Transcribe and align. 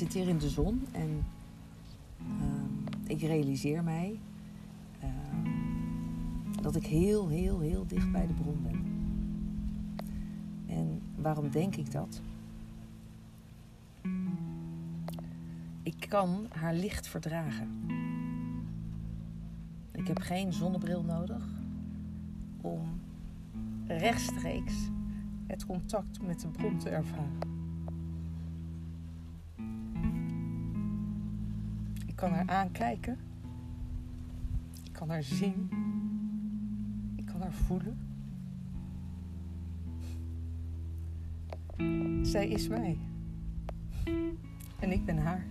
zit 0.00 0.12
hier 0.12 0.28
in 0.28 0.38
de 0.38 0.48
zon 0.48 0.86
en 0.92 1.26
ehm, 2.18 3.10
ik 3.10 3.20
realiseer 3.20 3.84
mij 3.84 4.18
ehm, 5.00 6.62
dat 6.62 6.76
ik 6.76 6.86
heel, 6.86 7.28
heel, 7.28 7.60
heel 7.60 7.86
dicht 7.86 8.12
bij 8.12 8.26
de 8.26 8.32
bron 8.32 8.62
ben. 8.62 8.84
En 10.66 11.00
waarom 11.16 11.50
denk 11.50 11.76
ik 11.76 11.92
dat? 11.92 12.20
Ik 15.82 16.06
kan 16.08 16.46
haar 16.48 16.74
licht 16.74 17.08
verdragen. 17.08 17.68
Ik 19.92 20.06
heb 20.06 20.18
geen 20.18 20.52
zonnebril 20.52 21.02
nodig 21.02 21.44
om 22.60 23.00
rechtstreeks 23.86 24.74
het 25.46 25.66
contact 25.66 26.22
met 26.22 26.40
de 26.40 26.48
bron 26.48 26.78
te 26.78 26.88
ervaren. 26.88 27.49
Kan 32.20 32.32
haar 32.32 32.48
aankijken. 32.48 33.18
Ik 34.84 34.92
kan 34.92 35.08
haar 35.08 35.22
zien. 35.22 35.68
Ik 37.16 37.26
kan 37.26 37.40
haar 37.40 37.52
voelen. 37.52 37.98
Zij 42.26 42.48
is 42.48 42.68
mij. 42.68 42.98
En 44.78 44.92
ik 44.92 45.04
ben 45.04 45.18
haar. 45.18 45.46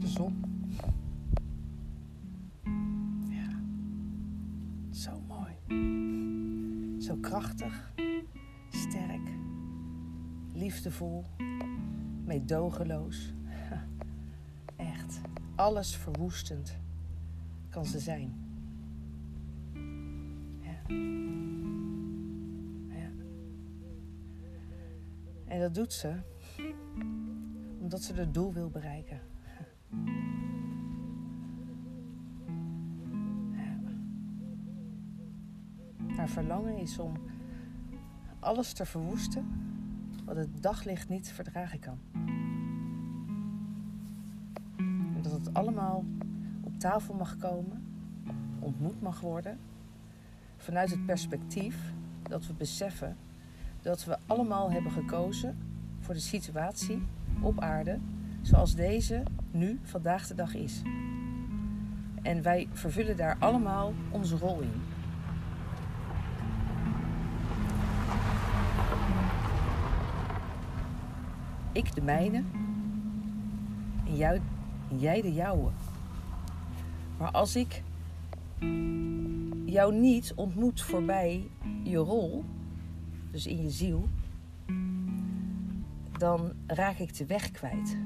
De 0.00 0.06
zon. 0.06 0.44
Ja. 3.28 3.60
Zo 4.90 5.20
mooi. 5.26 5.52
Zo 7.00 7.16
krachtig. 7.16 7.92
Sterk. 8.68 9.28
Liefdevol. 10.52 11.24
Meedogenloos. 12.24 13.35
Alles 15.56 15.96
verwoestend 15.96 16.76
kan 17.68 17.86
ze 17.86 17.98
zijn. 17.98 18.34
Ja. 20.60 20.94
Ja. 22.88 23.10
En 25.44 25.60
dat 25.60 25.74
doet 25.74 25.92
ze 25.92 26.14
omdat 27.80 28.02
ze 28.02 28.14
het 28.14 28.34
doel 28.34 28.52
wil 28.52 28.70
bereiken. 28.70 29.20
Haar 36.16 36.28
verlangen 36.28 36.76
is 36.76 36.98
om 36.98 37.16
alles 38.38 38.72
te 38.72 38.86
verwoesten 38.86 39.46
wat 40.24 40.36
het 40.36 40.62
daglicht 40.62 41.08
niet 41.08 41.28
verdragen 41.28 41.78
kan. 41.78 41.98
Het 45.36 45.54
allemaal 45.54 46.04
op 46.62 46.78
tafel 46.78 47.14
mag 47.14 47.36
komen, 47.36 47.86
ontmoet 48.58 49.00
mag 49.00 49.20
worden, 49.20 49.58
vanuit 50.56 50.90
het 50.90 51.06
perspectief 51.06 51.92
dat 52.22 52.46
we 52.46 52.52
beseffen 52.52 53.16
dat 53.86 54.04
we 54.04 54.18
allemaal 54.26 54.70
hebben 54.70 54.92
gekozen 54.92 55.58
voor 56.00 56.14
de 56.14 56.20
situatie 56.20 57.02
op 57.40 57.60
aarde 57.60 57.98
zoals 58.42 58.74
deze 58.74 59.22
nu 59.50 59.80
vandaag 59.82 60.26
de 60.26 60.34
dag 60.34 60.54
is. 60.54 60.82
En 62.22 62.42
wij 62.42 62.68
vervullen 62.72 63.16
daar 63.16 63.36
allemaal 63.38 63.92
onze 64.10 64.36
rol 64.36 64.60
in. 64.60 64.82
Ik 71.72 71.94
de 71.94 72.02
mijne 72.02 72.42
en, 74.04 74.16
jou, 74.16 74.40
jij 74.88 75.22
de 75.22 75.32
jouwe. 75.32 75.70
Maar 77.18 77.30
als 77.30 77.56
ik 77.56 77.82
jou 79.64 79.94
niet 79.94 80.32
ontmoet 80.34 80.82
voorbij 80.82 81.48
je 81.82 81.96
rol, 81.96 82.44
dus 83.30 83.46
in 83.46 83.62
je 83.62 83.70
ziel, 83.70 84.08
dan 86.18 86.52
raak 86.66 86.98
ik 86.98 87.16
de 87.16 87.26
weg 87.26 87.50
kwijt. 87.50 87.96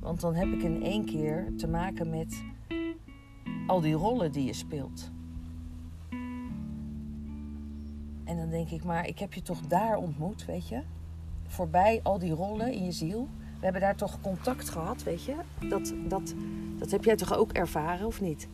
Want 0.00 0.20
dan 0.20 0.34
heb 0.34 0.48
ik 0.48 0.62
in 0.62 0.82
één 0.82 1.04
keer 1.04 1.52
te 1.56 1.68
maken 1.68 2.10
met 2.10 2.44
al 3.66 3.80
die 3.80 3.94
rollen 3.94 4.32
die 4.32 4.44
je 4.44 4.52
speelt. 4.52 5.10
En 8.24 8.36
dan 8.36 8.50
denk 8.50 8.68
ik, 8.70 8.84
maar 8.84 9.06
ik 9.06 9.18
heb 9.18 9.34
je 9.34 9.42
toch 9.42 9.60
daar 9.60 9.96
ontmoet, 9.96 10.44
weet 10.44 10.68
je? 10.68 10.82
Voorbij 11.46 12.00
al 12.02 12.18
die 12.18 12.32
rollen 12.32 12.72
in 12.72 12.84
je 12.84 12.92
ziel. 12.92 13.28
We 13.62 13.68
hebben 13.68 13.86
daar 13.86 13.96
toch 13.96 14.20
contact 14.20 14.68
gehad, 14.68 15.02
weet 15.02 15.24
je? 15.24 15.34
Dat, 15.68 15.94
dat, 16.08 16.34
dat 16.78 16.90
heb 16.90 17.04
jij 17.04 17.16
toch 17.16 17.36
ook 17.36 17.52
ervaren, 17.52 18.06
of 18.06 18.20
niet? 18.20 18.48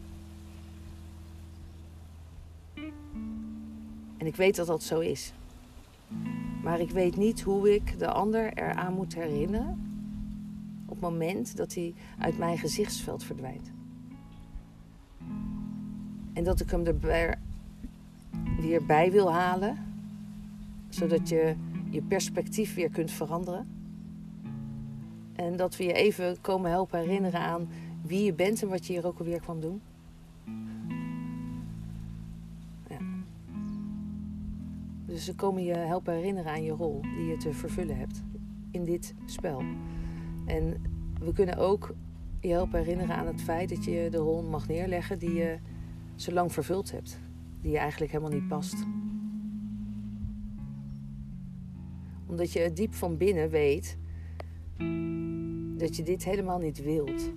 En 4.17 4.27
ik 4.27 4.37
weet 4.37 4.57
dat 4.57 4.67
dat 4.67 4.83
zo 4.83 5.01
is. 5.01 5.33
Maar 6.63 6.81
ik 6.81 6.91
weet 6.91 7.17
niet 7.17 7.41
hoe 7.41 7.75
ik 7.75 7.99
de 7.99 8.09
ander 8.09 8.53
eraan 8.53 8.93
moet 8.93 9.15
herinneren 9.15 10.01
op 10.85 10.91
het 10.91 11.01
moment 11.01 11.57
dat 11.57 11.75
hij 11.75 11.95
uit 12.19 12.39
mijn 12.39 12.59
gezichtsveld 12.59 13.25
verdwijnt. 13.25 13.71
En 16.33 16.45
dat 16.45 16.61
ik 16.61 16.71
hem 16.71 16.87
er 16.87 17.39
weer 18.61 18.87
bij 18.87 19.13
wil 19.13 19.33
halen, 19.33 19.77
zodat 20.89 21.29
je 21.29 21.55
je 21.91 22.03
perspectief 22.03 22.75
weer 22.75 22.91
kunt 22.91 23.11
veranderen. 23.11 23.78
En 25.39 25.57
dat 25.57 25.77
we 25.77 25.85
je 25.85 25.93
even 25.93 26.41
komen 26.41 26.71
helpen 26.71 26.99
herinneren 26.99 27.41
aan 27.41 27.69
wie 28.03 28.25
je 28.25 28.35
bent 28.35 28.63
en 28.63 28.69
wat 28.69 28.87
je 28.87 28.93
hier 28.93 29.07
ook 29.07 29.19
alweer 29.19 29.41
kwam 29.41 29.61
doen. 29.61 29.81
Ja. 32.89 32.99
Dus 35.07 35.25
ze 35.25 35.35
komen 35.35 35.65
je 35.65 35.75
helpen 35.75 36.15
herinneren 36.15 36.53
aan 36.53 36.63
je 36.63 36.73
rol 36.73 37.01
die 37.03 37.27
je 37.27 37.37
te 37.37 37.53
vervullen 37.53 37.97
hebt 37.97 38.23
in 38.71 38.85
dit 38.85 39.15
spel. 39.25 39.63
En 40.47 40.83
we 41.21 41.33
kunnen 41.33 41.57
ook 41.57 41.95
je 42.41 42.51
helpen 42.51 42.79
herinneren 42.79 43.17
aan 43.17 43.27
het 43.27 43.43
feit 43.43 43.69
dat 43.69 43.85
je 43.85 44.09
de 44.11 44.19
rol 44.19 44.43
mag 44.43 44.69
neerleggen 44.69 45.19
die 45.19 45.35
je 45.35 45.59
zo 46.15 46.33
lang 46.33 46.53
vervuld 46.53 46.91
hebt. 46.91 47.21
Die 47.61 47.71
je 47.71 47.79
eigenlijk 47.79 48.13
helemaal 48.13 48.33
niet 48.33 48.49
past. 48.49 48.87
Omdat 52.27 52.53
je 52.53 52.73
diep 52.73 52.95
van 52.95 53.17
binnen 53.17 53.51
weet 53.51 53.99
dat 55.79 55.97
je 55.97 56.03
dit 56.03 56.25
helemaal 56.25 56.59
niet 56.59 56.83
wilt. 56.83 57.31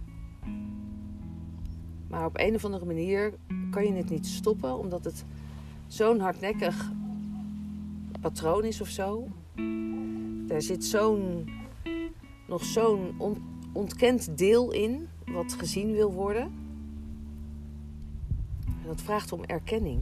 Maar 2.08 2.26
op 2.26 2.40
een 2.40 2.56
of 2.56 2.66
andere 2.66 2.86
manier 2.86 3.34
kan 3.70 3.86
je 3.86 3.94
het 3.94 4.10
niet 4.10 4.28
stoppen, 4.28 4.78
omdat 4.78 5.04
het 5.04 5.26
zo'n 5.88 6.20
hardnekkig 6.20 6.92
patroon 8.22 8.64
is 8.64 8.82
of 8.82 8.88
zo. 8.88 9.28
Daar 10.48 10.62
zit 10.62 10.86
zo'n, 10.86 11.50
nog 12.48 12.64
zo'n 12.64 13.16
ontkend 13.74 14.38
deel 14.38 14.72
in 14.72 15.08
wat 15.26 15.54
gezien 15.54 15.92
wil 15.92 16.14
worden. 16.14 16.44
En 18.66 18.88
dat 18.88 19.02
vraagt 19.02 19.32
om 19.32 19.44
erkenning. 19.44 20.02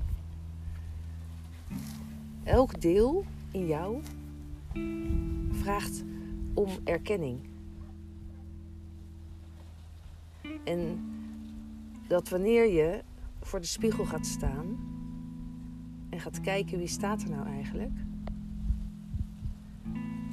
Elk 2.44 2.82
deel 2.82 3.26
in 3.52 3.68
jou 3.68 4.02
vraagt 5.52 6.04
om 6.54 6.68
erkenning. 6.84 7.40
En 10.64 11.00
dat 12.08 12.30
wanneer 12.30 12.72
je 12.72 13.04
voor 13.42 13.60
de 13.60 13.66
spiegel 13.66 14.06
gaat 14.06 14.26
staan 14.26 14.78
en 16.10 16.19
gaat 16.19 16.42
kijken 16.42 16.78
wie 16.78 16.88
staat 16.88 17.22
er 17.22 17.30
nou 17.30 17.48
eigenlijk. 17.48 17.94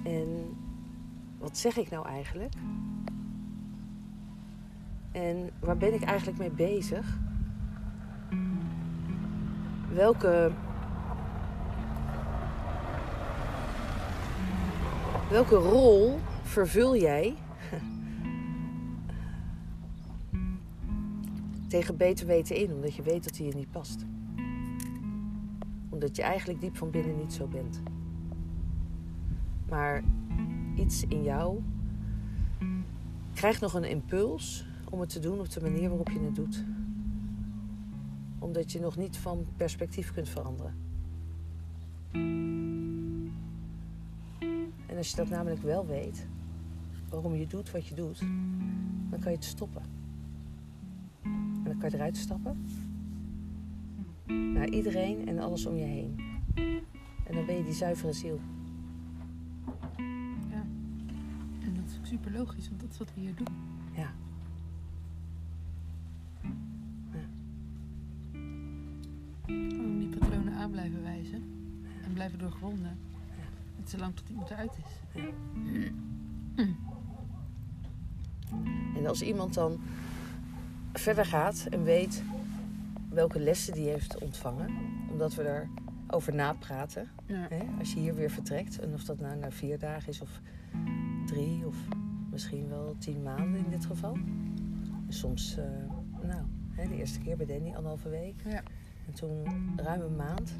En 0.04 0.56
wat 1.38 1.58
zeg 1.58 1.76
ik 1.76 1.90
nou 1.90 2.06
eigenlijk? 2.06 2.54
En 5.12 5.50
waar 5.60 5.76
ben 5.76 5.94
ik 5.94 6.02
eigenlijk 6.02 6.38
mee 6.38 6.50
bezig? 6.50 7.18
Welke. 9.92 10.52
Welke 15.30 15.54
rol 15.54 16.18
vervul 16.42 16.96
jij 16.96 17.36
tegen 21.76 21.96
beter 21.96 22.26
weten 22.26 22.56
in, 22.56 22.72
omdat 22.72 22.94
je 22.94 23.02
weet 23.02 23.24
dat 23.24 23.36
hij 23.36 23.46
je 23.46 23.54
niet 23.54 23.70
past? 23.70 24.04
Omdat 25.88 26.16
je 26.16 26.22
eigenlijk 26.22 26.60
diep 26.60 26.76
van 26.76 26.90
binnen 26.90 27.16
niet 27.16 27.32
zo 27.32 27.46
bent. 27.46 27.82
Maar 29.68 30.02
iets 30.74 31.06
in 31.06 31.22
jou 31.22 31.62
krijgt 33.34 33.60
nog 33.60 33.74
een 33.74 33.84
impuls 33.84 34.66
om 34.90 35.00
het 35.00 35.08
te 35.08 35.18
doen 35.18 35.38
op 35.38 35.50
de 35.50 35.60
manier 35.60 35.88
waarop 35.88 36.08
je 36.08 36.20
het 36.20 36.34
doet. 36.34 36.64
Omdat 38.38 38.72
je 38.72 38.80
nog 38.80 38.96
niet 38.96 39.16
van 39.16 39.46
perspectief 39.56 40.12
kunt 40.12 40.28
veranderen. 40.28 40.74
En 44.86 44.96
Als 44.96 45.10
je 45.10 45.16
dat 45.16 45.28
namelijk 45.28 45.62
wel 45.62 45.86
weet, 45.86 46.26
waarom 47.08 47.34
je 47.34 47.46
doet 47.46 47.70
wat 47.70 47.86
je 47.86 47.94
doet, 47.94 48.18
dan 49.10 49.20
kan 49.20 49.30
je 49.30 49.36
het 49.36 49.44
stoppen. 49.44 49.95
Dan 51.76 51.90
kan 51.90 51.90
je 51.90 52.04
eruit 52.04 52.16
stappen. 52.16 52.64
Naar 54.26 54.68
iedereen 54.68 55.28
en 55.28 55.38
alles 55.38 55.66
om 55.66 55.76
je 55.76 55.84
heen. 55.84 56.20
En 57.24 57.34
dan 57.34 57.46
ben 57.46 57.56
je 57.56 57.64
die 57.64 57.72
zuivere 57.72 58.12
ziel. 58.12 58.40
Ja. 60.50 60.66
En 61.60 61.74
dat 61.74 61.84
is 61.84 61.98
ook 61.98 62.06
super 62.06 62.32
logisch, 62.32 62.68
want 62.68 62.80
dat 62.80 62.90
is 62.90 62.98
wat 62.98 63.14
we 63.14 63.20
hier 63.20 63.34
doen. 63.34 63.46
Ja. 63.96 64.12
Gewoon 69.46 69.98
die 69.98 70.08
patronen 70.08 70.54
aan 70.54 70.70
blijven 70.70 71.02
wijzen. 71.02 71.42
En 72.04 72.12
blijven 72.12 72.38
doorgronden. 72.38 72.98
Net 73.78 73.90
zolang 73.90 74.14
tot 74.14 74.28
iemand 74.28 74.50
eruit 74.50 74.78
is. 74.78 75.22
En 78.96 79.06
als 79.06 79.22
iemand 79.22 79.54
dan 79.54 79.80
verder 80.98 81.26
gaat 81.26 81.66
en 81.70 81.82
weet 81.82 82.22
welke 83.08 83.38
lessen 83.40 83.72
die 83.74 83.88
heeft 83.88 84.18
ontvangen, 84.18 84.70
omdat 85.10 85.34
we 85.34 85.64
erover 86.08 86.34
napraten, 86.34 87.08
Ja. 87.26 87.46
hè, 87.48 87.60
als 87.78 87.92
je 87.92 87.98
hier 88.00 88.14
weer 88.14 88.30
vertrekt, 88.30 88.78
en 88.78 88.94
of 88.94 89.04
dat 89.04 89.20
nou 89.20 89.36
na 89.36 89.50
vier 89.50 89.78
dagen 89.78 90.08
is 90.08 90.20
of 90.20 90.40
drie 91.26 91.66
of 91.66 91.76
misschien 92.30 92.68
wel 92.68 92.94
tien 92.98 93.22
maanden 93.22 93.64
in 93.64 93.70
dit 93.70 93.84
geval. 93.86 94.12
En 95.06 95.12
soms, 95.12 95.56
eh, 95.56 95.64
nou, 96.28 96.42
hè, 96.70 96.88
de 96.88 96.96
eerste 96.96 97.18
keer 97.18 97.36
bij 97.36 97.46
Danny 97.46 97.68
anderhalve 97.74 98.08
week 98.08 98.42
Ja. 98.44 98.62
en 99.06 99.12
toen 99.14 99.42
ruim 99.76 100.00
een 100.00 100.16
maand. 100.16 100.52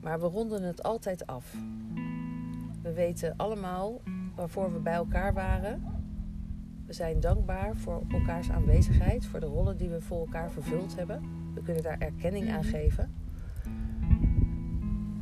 Maar 0.00 0.20
we 0.20 0.26
ronden 0.26 0.62
het 0.62 0.82
altijd 0.82 1.26
af. 1.26 1.54
We 2.82 2.92
weten 2.92 3.34
allemaal 3.36 4.00
waarvoor 4.34 4.72
we 4.72 4.78
bij 4.78 4.92
elkaar 4.94 5.34
waren. 5.34 5.82
We 6.92 6.98
zijn 6.98 7.20
dankbaar 7.20 7.76
voor 7.76 8.02
elkaars 8.08 8.50
aanwezigheid, 8.50 9.26
voor 9.26 9.40
de 9.40 9.46
rollen 9.46 9.76
die 9.76 9.88
we 9.88 10.00
voor 10.00 10.18
elkaar 10.18 10.50
vervuld 10.50 10.96
hebben. 10.96 11.22
We 11.54 11.62
kunnen 11.62 11.82
daar 11.82 11.98
erkenning 11.98 12.50
aan 12.50 12.64
geven. 12.64 13.10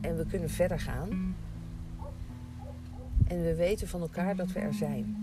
En 0.00 0.16
we 0.16 0.26
kunnen 0.26 0.50
verder 0.50 0.80
gaan. 0.80 1.34
En 3.26 3.42
we 3.42 3.54
weten 3.54 3.88
van 3.88 4.00
elkaar 4.00 4.36
dat 4.36 4.52
we 4.52 4.60
er 4.60 4.74
zijn. 4.74 5.16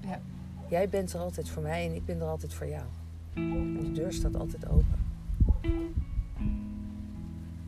Ja. 0.00 0.20
Jij 0.68 0.88
bent 0.88 1.12
er 1.12 1.20
altijd 1.20 1.48
voor 1.48 1.62
mij 1.62 1.86
en 1.88 1.94
ik 1.94 2.04
ben 2.04 2.20
er 2.20 2.26
altijd 2.26 2.54
voor 2.54 2.68
jou. 2.68 2.84
En 3.34 3.80
de 3.80 3.92
deur 3.92 4.12
staat 4.12 4.36
altijd 4.36 4.68
open. 4.68 4.98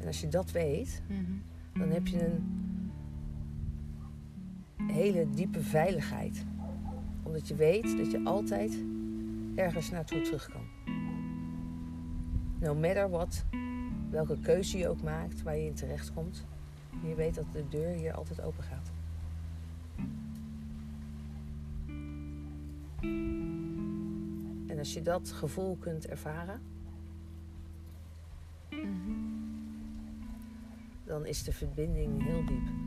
En 0.01 0.07
als 0.07 0.21
je 0.21 0.29
dat 0.29 0.51
weet, 0.51 1.03
Mhm. 1.09 1.33
dan 1.79 1.91
heb 1.91 2.07
je 2.07 2.27
een 2.27 2.63
hele 4.91 5.31
diepe 5.31 5.61
veiligheid. 5.63 6.45
Omdat 7.25 7.49
je 7.49 7.55
weet 7.55 7.97
dat 7.97 8.11
je 8.11 8.21
altijd 8.25 8.85
ergens 9.55 9.91
naartoe 9.91 10.21
terug 10.21 10.51
kan. 10.51 10.95
No 12.61 12.75
matter 12.75 13.11
what, 13.11 13.45
welke 14.11 14.39
keuze 14.41 14.79
je 14.79 14.89
ook 14.89 15.03
maakt, 15.03 15.43
waar 15.43 15.57
je 15.57 15.67
in 15.67 15.75
terecht 15.75 16.13
komt. 16.13 16.45
Je 17.03 17.15
weet 17.15 17.35
dat 17.35 17.53
de 17.53 17.65
deur 17.69 17.89
hier 17.89 18.15
altijd 18.15 18.43
open 18.43 18.65
gaat. 18.65 18.91
En 24.67 24.79
als 24.79 24.93
je 24.93 25.03
dat 25.03 25.33
gevoel 25.33 25.77
kunt 25.77 26.07
ervaren, 26.07 26.61
Mhm. 28.71 29.13
dan 31.05 31.27
is 31.27 31.43
de 31.43 31.53
verbinding 31.53 32.23
heel 32.23 32.45
diep. 32.47 32.84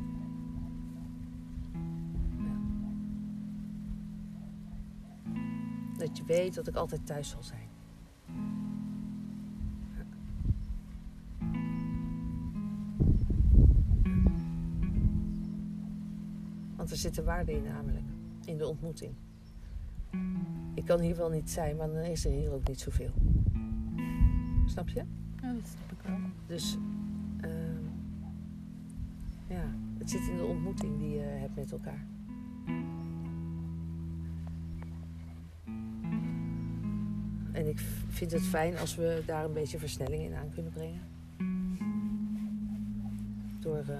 Je 6.17 6.23
weet 6.25 6.55
dat 6.55 6.67
ik 6.67 6.75
altijd 6.75 7.05
thuis 7.05 7.29
zal 7.29 7.43
zijn. 7.43 7.69
Want 16.75 16.91
er 16.91 16.97
zit 16.97 17.17
een 17.17 17.23
waarde 17.23 17.51
in 17.51 17.63
namelijk, 17.63 18.05
in 18.45 18.57
de 18.57 18.67
ontmoeting. 18.67 19.13
Ik 20.73 20.85
kan 20.85 20.99
hier 20.99 21.15
wel 21.15 21.29
niet 21.29 21.49
zijn, 21.49 21.75
maar 21.75 21.87
dan 21.87 21.97
is 21.97 22.25
er 22.25 22.31
hier 22.31 22.51
ook 22.51 22.67
niet 22.67 22.79
zoveel. 22.79 23.11
Snap 24.65 24.89
je? 24.89 25.03
Ja, 25.41 25.53
dat 25.53 25.67
snap 25.67 25.91
ik 25.91 26.07
wel. 26.07 26.17
Dus 26.47 26.77
ehm, 27.41 27.83
ja, 29.47 29.73
het 29.97 30.09
zit 30.09 30.27
in 30.27 30.37
de 30.37 30.45
ontmoeting 30.45 30.99
die 30.99 31.09
je 31.09 31.19
hebt 31.19 31.55
met 31.55 31.71
elkaar. 31.71 32.05
Vind 38.17 38.31
het 38.31 38.43
fijn 38.43 38.77
als 38.77 38.95
we 38.95 39.23
daar 39.25 39.45
een 39.45 39.53
beetje 39.53 39.79
versnelling 39.79 40.23
in 40.23 40.33
aan 40.35 40.49
kunnen 40.53 40.71
brengen. 40.71 41.01
Door 43.59 43.77
eh, 43.77 43.97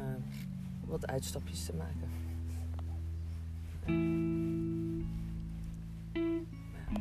wat 0.86 1.08
uitstapjes 1.08 1.66
te 1.66 1.74
maken. 1.74 2.10
Ja. 6.74 7.00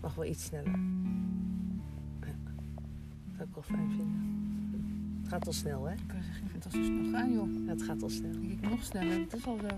Mag 0.00 0.14
wel 0.14 0.24
iets 0.24 0.44
sneller. 0.44 0.78
Zou 3.36 3.48
ik 3.48 3.54
wel 3.54 3.62
fijn 3.62 3.90
vinden. 3.90 4.36
Het 5.20 5.28
gaat 5.28 5.46
al 5.46 5.52
snel, 5.52 5.84
hè? 5.84 5.92
Ik 5.92 6.06
kan 6.06 6.22
zeggen, 6.22 6.44
ik 6.44 6.50
vind 6.50 6.64
het 6.64 6.74
al 6.74 6.80
zo 6.80 6.86
snel 6.86 7.10
gaan, 7.10 7.32
joh. 7.32 7.64
Ja, 7.64 7.70
het 7.70 7.82
gaat 7.82 8.02
al 8.02 8.10
snel. 8.10 8.34
Ik 8.42 8.60
nog 8.60 8.82
sneller. 8.84 9.20
Het 9.20 9.34
is 9.34 9.46
al 9.46 9.58
eh, 9.58 9.76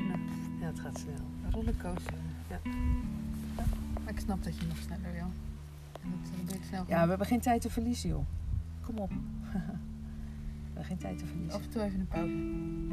Ja, 0.60 0.66
het 0.66 0.80
gaat 0.80 0.98
snel. 0.98 1.50
rollercoaster. 1.50 2.14
Ja. 2.48 2.60
Maar 4.10 4.18
ik 4.18 4.24
snap 4.24 4.42
dat 4.42 4.60
je 4.60 4.66
nog 4.66 4.76
sneller 4.76 5.12
wil. 5.12 5.30
En 6.02 6.46
dat 6.46 6.56
snel 6.68 6.84
Ja, 6.88 7.02
we 7.02 7.08
hebben 7.08 7.26
geen 7.26 7.40
tijd 7.40 7.60
te 7.60 7.70
verliezen, 7.70 8.08
joh. 8.08 8.24
Kom 8.80 8.98
op. 8.98 9.10
we 9.52 9.58
hebben 10.64 10.84
geen 10.84 10.98
tijd 10.98 11.18
te 11.18 11.26
verliezen. 11.26 11.58
Af 11.58 11.64
en 11.64 11.70
toe 11.70 11.82
even 11.82 12.00
een 12.00 12.06
pauze. 12.06 12.34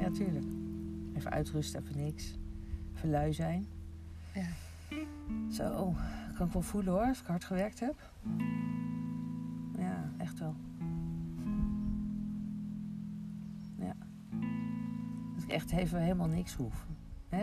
Ja, 0.01 0.11
tuurlijk. 0.11 0.45
Even 1.15 1.31
uitrusten, 1.31 1.81
even 1.81 1.97
niks. 1.97 2.35
Even 2.95 3.09
lui 3.09 3.33
zijn. 3.33 3.67
Ja. 4.33 4.47
Zo, 5.51 5.95
kan 6.35 6.47
ik 6.47 6.53
wel 6.53 6.61
voelen 6.61 6.93
hoor, 6.93 7.05
als 7.05 7.19
ik 7.19 7.25
hard 7.25 7.43
gewerkt 7.43 7.79
heb. 7.79 8.11
Ja, 9.77 10.11
echt 10.17 10.39
wel. 10.39 10.55
Ja. 13.75 13.95
Dat 15.35 15.43
ik 15.43 15.49
echt 15.49 15.71
even 15.71 16.01
helemaal 16.01 16.27
niks 16.27 16.53
hoef. 16.53 16.85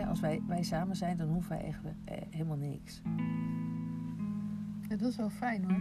Als 0.07 0.19
wij, 0.19 0.41
wij 0.47 0.63
samen 0.63 0.95
zijn, 0.95 1.17
dan 1.17 1.27
hoeven 1.27 1.49
wij 1.49 1.65
echt 1.65 1.79
eh, 2.05 2.17
helemaal 2.29 2.57
niks. 2.57 3.01
Ja, 4.89 4.95
dat 4.95 5.09
is 5.09 5.15
wel 5.15 5.29
fijn 5.29 5.63
hoor. 5.63 5.79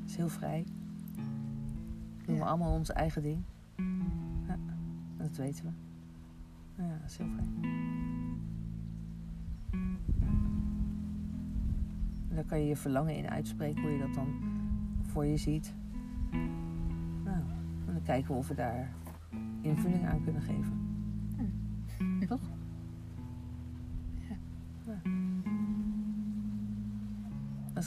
Het 0.00 0.10
is 0.10 0.16
heel 0.16 0.28
vrij. 0.28 0.64
Doen 2.24 2.34
we 2.34 2.40
Ja. 2.40 2.44
allemaal 2.46 2.74
ons 2.74 2.92
eigen 2.92 3.22
ding. 3.22 3.42
Ja, 4.46 4.56
dat 5.16 5.36
weten 5.36 5.64
we. 5.64 5.70
Ja, 6.82 6.88
dat 7.00 7.10
is 7.10 7.16
heel 7.16 7.26
fijn. 7.36 7.54
En 12.28 12.34
daar 12.34 12.44
kan 12.44 12.58
je 12.60 12.66
je 12.66 12.76
verlangen 12.76 13.16
in 13.16 13.30
uitspreken, 13.30 13.82
hoe 13.82 13.90
je 13.90 13.98
dat 13.98 14.14
dan 14.14 14.28
voor 15.02 15.26
je 15.26 15.36
ziet. 15.36 15.74
Nou, 17.24 17.38
en 17.86 17.92
dan 17.92 18.02
kijken 18.02 18.30
we 18.32 18.36
of 18.38 18.48
we 18.48 18.54
daar 18.54 18.90
invulling 19.60 20.06
aan 20.06 20.22
kunnen 20.24 20.42
geven. 20.42 20.85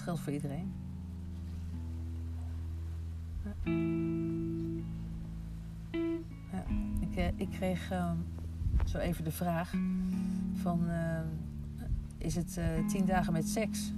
Geldt 0.09 0.23
voor 0.23 0.33
iedereen. 0.33 0.71
Ja, 6.51 6.65
ik, 6.99 7.15
eh, 7.15 7.27
ik 7.35 7.49
kreeg 7.49 7.91
ehm, 7.91 8.15
zo 8.85 8.97
even 8.97 9.23
de 9.23 9.31
vraag 9.31 9.73
van... 10.53 10.89
ehm, 10.89 11.27
is 12.17 12.35
het 12.35 12.57
eh, 12.57 12.85
tien 12.87 13.05
dagen 13.05 13.33
met 13.33 13.47
seks? 13.47 13.93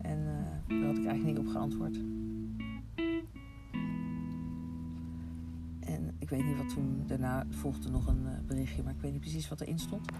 En 0.00 0.18
eh, 0.18 0.78
daar 0.78 0.86
had 0.86 0.96
ik 0.96 1.06
eigenlijk 1.06 1.24
niet 1.24 1.38
op 1.38 1.52
geantwoord. 1.52 1.96
En 5.80 6.14
ik 6.18 6.28
weet 6.30 6.44
niet 6.44 6.56
wat 6.56 6.68
toen... 6.68 7.02
Daarna 7.06 7.46
volgde 7.50 7.90
nog 7.90 8.06
een 8.06 8.26
eh, 8.26 8.32
berichtje, 8.46 8.82
maar 8.82 8.94
ik 8.94 9.00
weet 9.00 9.12
niet 9.12 9.20
precies 9.20 9.48
wat 9.48 9.60
erin 9.60 9.78
stond. 9.78 10.12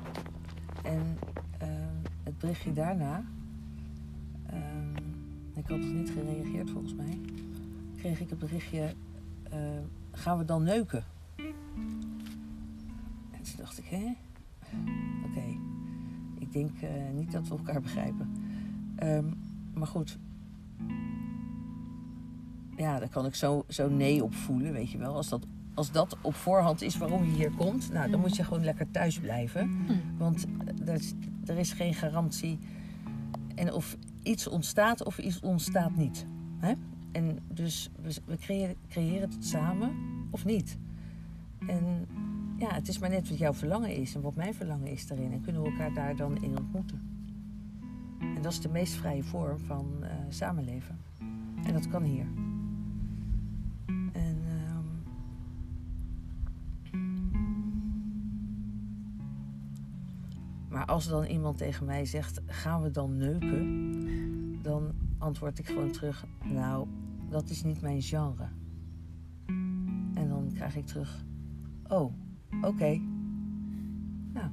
En 0.83 1.19
ehm, 1.59 1.97
het 2.23 2.39
berichtje 2.39 2.73
daarna... 2.73 3.25
ehm, 4.51 4.97
ik 5.55 5.67
had 5.67 5.79
nog 5.79 5.93
niet 5.93 6.11
gereageerd 6.11 6.71
volgens 6.71 6.95
mij... 6.95 7.21
kreeg 7.97 8.21
ik 8.21 8.31
het 8.31 8.39
berichtje... 8.39 8.95
eh, 9.51 9.59
gaan 10.13 10.39
we 10.39 10.45
dan 10.45 10.63
neuken? 10.63 11.05
En 13.31 13.43
toen 13.43 13.57
dacht 13.57 13.79
ik, 13.79 13.85
hè? 13.85 14.15
Oké, 15.25 15.45
ik 16.39 16.53
denk 16.53 16.81
eh, 16.81 16.91
niet 17.15 17.33
dat 17.33 17.49
we 17.49 17.57
elkaar 17.57 17.81
begrijpen. 17.81 18.33
Ehm, 18.97 19.27
maar 19.75 19.87
goed. 19.87 20.19
Ja, 22.77 22.99
daar 22.99 23.09
kan 23.09 23.27
ik 23.27 23.35
zo, 23.35 23.65
zo 23.69 23.89
nee 23.89 24.25
op 24.25 24.35
voelen, 24.35 24.73
weet 24.73 24.91
je 24.91 24.99
wel. 24.99 25.15
Als 25.15 25.29
dat 25.29 25.47
als 25.79 25.93
dat 25.93 26.17
op 26.21 26.35
voorhand 26.35 26.83
is 26.83 26.97
waarom 26.97 27.25
je 27.25 27.31
hier 27.31 27.51
komt, 27.51 27.93
nou, 27.93 28.11
dan 28.11 28.21
moet 28.21 28.37
je 28.37 28.45
gewoon 28.45 28.65
lekker 28.65 28.91
thuis 28.91 29.19
blijven. 29.19 29.69
Mm. 29.69 30.01
Want 30.17 30.47
er 30.85 30.95
is, 30.95 31.13
er 31.45 31.59
is 31.59 31.73
geen 31.73 31.95
garantie. 31.95 32.59
En 33.55 33.73
of 33.73 33.97
iets 34.29 34.47
ontstaat 34.49 35.05
of 35.05 35.19
iets 35.19 35.41
ontstaat 35.41 35.97
niet. 35.97 36.27
Hè? 36.59 36.73
En 37.13 37.39
dus 37.53 37.91
we, 38.25 38.37
creëren 38.89 39.31
het 39.31 39.45
samen 39.45 39.93
of 40.31 40.45
niet. 40.45 40.79
En 41.67 42.07
ja, 42.59 42.75
het 42.75 42.89
is 42.89 42.99
maar 42.99 43.11
net 43.11 43.29
wat 43.29 43.39
jouw 43.39 43.55
verlangen 43.55 43.97
is 43.97 44.15
en 44.15 44.21
wat 44.21 44.35
mijn 44.35 44.55
verlangen 44.55 44.91
is 44.91 45.07
daarin. 45.07 45.33
En 45.33 45.41
kunnen 45.41 45.63
we 45.63 45.71
elkaar 45.71 45.95
daar 45.95 46.17
dan 46.17 46.43
in 46.43 46.59
ontmoeten. 46.59 47.03
En 48.21 48.43
dat 48.43 48.53
is 48.53 48.61
de 48.61 48.69
meest 48.69 48.95
vrije 48.95 49.23
vorm 49.23 49.59
van 49.59 49.87
eh, 50.03 50.11
samenleven. 50.29 50.99
En 51.65 51.73
dat 51.73 51.89
kan 51.89 52.03
hier. 52.03 52.27
En 54.13 54.43
als 60.89 61.09
dan 61.09 61.25
iemand 61.25 61.59
tegen 61.59 61.87
mij 61.87 62.05
zegt: 62.05 62.41
gaan 62.47 62.83
we 62.83 62.91
dan 62.91 63.17
neuken? 63.17 64.63
Dan 64.63 64.93
antwoord 65.19 65.59
ik 65.59 65.67
gewoon 65.67 65.91
terug: 65.91 66.27
nou, 66.45 66.87
dat 67.31 67.51
is 67.51 67.63
niet 67.63 67.81
mijn 67.81 68.03
genre. 68.03 68.49
En 70.15 70.29
dan 70.29 70.51
krijg 70.55 70.77
ik 70.77 70.87
terug: 70.87 71.25
oh, 71.89 72.13
oké. 72.63 73.01
Nou, 74.33 74.51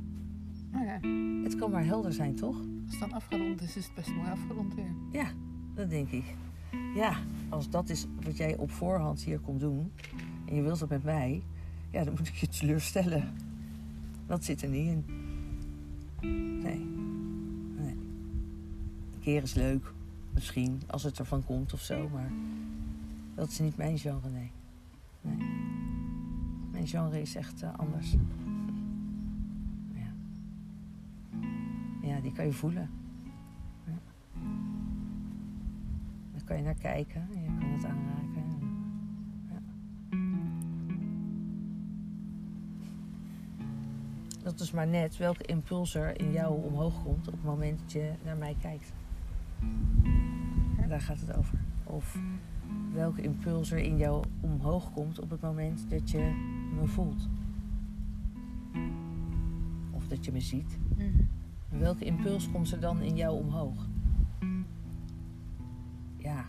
Nou 0.71 0.85
ja, 0.85 0.99
het 1.43 1.55
kan 1.55 1.71
maar 1.71 1.85
helder 1.85 2.13
zijn, 2.13 2.35
toch? 2.35 2.57
als 2.85 2.99
het 2.99 2.99
dan 2.99 3.13
afgerond 3.13 3.61
is, 3.61 3.75
is 3.75 3.85
het 3.85 3.95
best 3.95 4.15
mooi 4.15 4.29
afgerond 4.29 4.75
weer. 4.75 4.91
Ja, 5.11 5.27
dat 5.73 5.89
denk 5.89 6.09
ik. 6.09 6.35
Ja, 6.95 7.17
als 7.49 7.69
dat 7.69 7.89
is 7.89 8.07
wat 8.23 8.37
jij 8.37 8.57
op 8.57 8.71
voorhand 8.71 9.23
hier 9.23 9.39
komt 9.39 9.59
doen 9.59 9.91
en 10.45 10.55
je 10.55 10.61
wilt 10.61 10.79
dat 10.79 10.89
met 10.89 11.03
mij, 11.03 11.43
ja, 11.89 12.03
dan 12.03 12.13
moet 12.17 12.27
ik 12.27 12.35
je 12.35 12.47
teleurstellen. 12.47 13.33
Dat 14.27 14.43
zit 14.43 14.61
er 14.61 14.69
niet 14.69 14.87
in. 14.87 15.24
Nee. 16.61 16.85
nee. 17.77 17.97
Een 19.13 19.19
keer 19.19 19.43
is 19.43 19.53
leuk, 19.53 19.93
misschien, 20.33 20.81
als 20.87 21.03
het 21.03 21.19
ervan 21.19 21.43
komt 21.43 21.73
of 21.73 21.81
zo, 21.81 22.09
maar 22.09 22.31
dat 23.35 23.49
is 23.49 23.59
niet 23.59 23.77
mijn 23.77 23.97
genre, 23.97 24.29
nee. 24.29 24.51
nee. 25.21 25.37
Mijn 26.71 26.87
genre 26.87 27.21
is 27.21 27.35
echt 27.35 27.61
eh, 27.61 27.73
anders. 27.77 28.15
Ja. 29.93 30.13
ja, 32.07 32.19
die 32.19 32.31
kan 32.31 32.45
je 32.45 32.53
voelen. 32.53 32.89
Daar 36.33 36.43
kan 36.43 36.57
je 36.57 36.63
naar 36.63 36.73
kijken 36.73 37.27
en 37.33 37.41
je 37.41 37.57
kan 37.59 37.69
het 37.69 37.85
aanraken. 37.85 38.64
Dat 44.55 44.65
is 44.65 44.71
maar 44.71 44.87
net 44.87 45.17
welke 45.17 45.43
impuls 45.43 45.95
er 45.95 46.19
in 46.19 46.31
jou 46.31 46.63
omhoog 46.63 47.03
komt 47.03 47.27
op 47.27 47.33
het 47.33 47.43
moment 47.43 47.79
dat 47.79 47.91
je 47.91 48.11
naar 48.23 48.37
mij 48.37 48.55
kijkt. 48.61 48.93
En 50.81 50.89
daar 50.89 51.01
gaat 51.01 51.19
het 51.19 51.37
over. 51.37 51.59
Of 51.83 52.17
welke 52.93 53.21
impuls 53.21 53.71
er 53.71 53.77
in 53.77 53.97
jou 53.97 54.23
omhoog 54.39 54.91
komt 54.93 55.19
op 55.19 55.29
het 55.29 55.41
moment 55.41 55.89
dat 55.89 56.11
je 56.11 56.19
me 56.79 56.87
voelt. 56.87 57.29
Of 59.91 60.07
dat 60.07 60.25
je 60.25 60.31
me 60.31 60.39
ziet. 60.39 60.77
Mhm. 60.95 61.23
Welke 61.69 62.05
impuls 62.05 62.51
komt 62.51 62.71
er 62.71 62.79
dan 62.79 63.01
in 63.01 63.15
jou 63.15 63.39
omhoog? 63.39 63.87
Ja, 66.17 66.45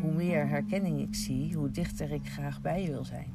hoe 0.00 0.12
meer 0.12 0.48
herkenning 0.48 1.00
ik 1.00 1.14
zie, 1.14 1.54
hoe 1.54 1.70
dichter 1.70 2.12
ik 2.12 2.28
graag 2.28 2.60
bij 2.60 2.82
je 2.82 2.90
wil 2.90 3.04
zijn. 3.04 3.30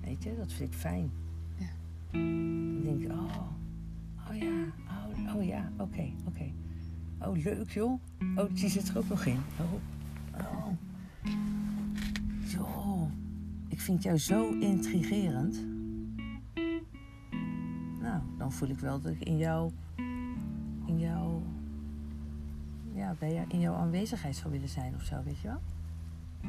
Weet 0.00 0.22
je, 0.22 0.36
dat 0.36 0.52
vind 0.52 0.72
ik 0.72 0.78
fijn. 0.78 1.10
Ja. 1.58 2.53
Oké, 5.94 6.12
oké. 6.26 6.50
Oh, 7.18 7.36
leuk 7.36 7.70
joh. 7.70 8.00
Oh, 8.36 8.54
die 8.54 8.68
zit 8.68 8.88
er 8.88 8.98
ook 8.98 9.08
nog 9.08 9.24
in. 9.24 9.38
Oh, 9.60 9.72
oh. 10.40 10.68
Joh, 12.46 13.10
ik 13.68 13.80
vind 13.80 14.02
jou 14.02 14.18
zo 14.18 14.50
intrigerend. 14.52 15.64
Nou, 18.00 18.22
dan 18.38 18.52
voel 18.52 18.68
ik 18.68 18.78
wel 18.78 19.00
dat 19.00 19.12
ik 19.12 19.20
in 19.20 19.36
jou, 19.36 19.70
in 20.86 20.98
jou, 20.98 21.42
ja, 22.94 23.14
bij 23.18 23.34
jou, 23.34 23.46
in 23.48 23.60
jouw 23.60 23.74
aanwezigheid 23.74 24.36
zou 24.36 24.52
willen 24.52 24.68
zijn 24.68 24.94
of 24.94 25.02
zo, 25.02 25.22
weet 25.24 25.40
je 25.40 25.48
wel? 25.48 25.60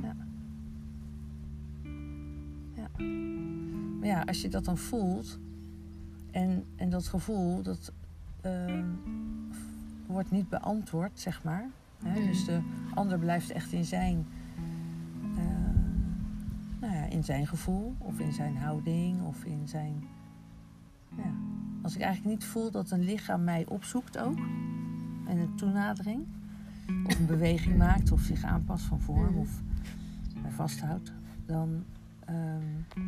Ja. 0.01 0.15
Ja. 2.73 3.05
Maar 3.99 4.07
ja, 4.07 4.21
als 4.21 4.41
je 4.41 4.49
dat 4.49 4.65
dan 4.65 4.77
voelt 4.77 5.39
en, 6.31 6.63
en 6.75 6.89
dat 6.89 7.07
gevoel, 7.07 7.61
dat 7.61 7.93
ehm, 8.45 8.85
wordt 10.05 10.31
niet 10.31 10.49
beantwoord, 10.49 11.19
zeg 11.19 11.43
maar. 11.43 11.65
Hè? 12.03 12.25
Dus 12.25 12.45
de 12.45 12.61
ander 12.93 13.19
blijft 13.19 13.51
echt 13.51 13.71
in 13.71 13.85
zijn, 13.85 14.25
eh, 15.37 15.43
nou 16.79 16.93
ja, 16.93 17.03
in 17.05 17.23
zijn 17.23 17.47
gevoel 17.47 17.95
of 17.97 18.19
in 18.19 18.33
zijn 18.33 18.57
houding 18.57 19.21
of 19.21 19.43
in 19.43 19.61
zijn 19.67 20.03
ja. 21.17 21.31
Als 21.81 21.95
ik 21.95 22.01
eigenlijk 22.01 22.35
niet 22.35 22.45
voel 22.45 22.71
dat 22.71 22.91
een 22.91 23.03
lichaam 23.03 23.43
mij 23.43 23.65
opzoekt 23.67 24.17
ook. 24.17 24.37
En 25.27 25.37
een 25.37 25.55
toenadering. 25.55 26.25
Of 27.05 27.19
een 27.19 27.25
beweging 27.25 27.77
maakt 27.77 28.11
of 28.11 28.21
zich 28.21 28.43
aanpast 28.43 28.85
van 28.85 29.01
vorm 29.01 29.29
Mhm. 29.31 29.37
of 29.39 29.61
mij 30.41 30.51
vasthoudt. 30.51 31.13
Dan 31.45 31.83
ehm, 32.25 33.01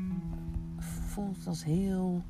voelt 0.80 1.38
het 1.38 1.48
als 1.48 1.64
heel 1.64 2.24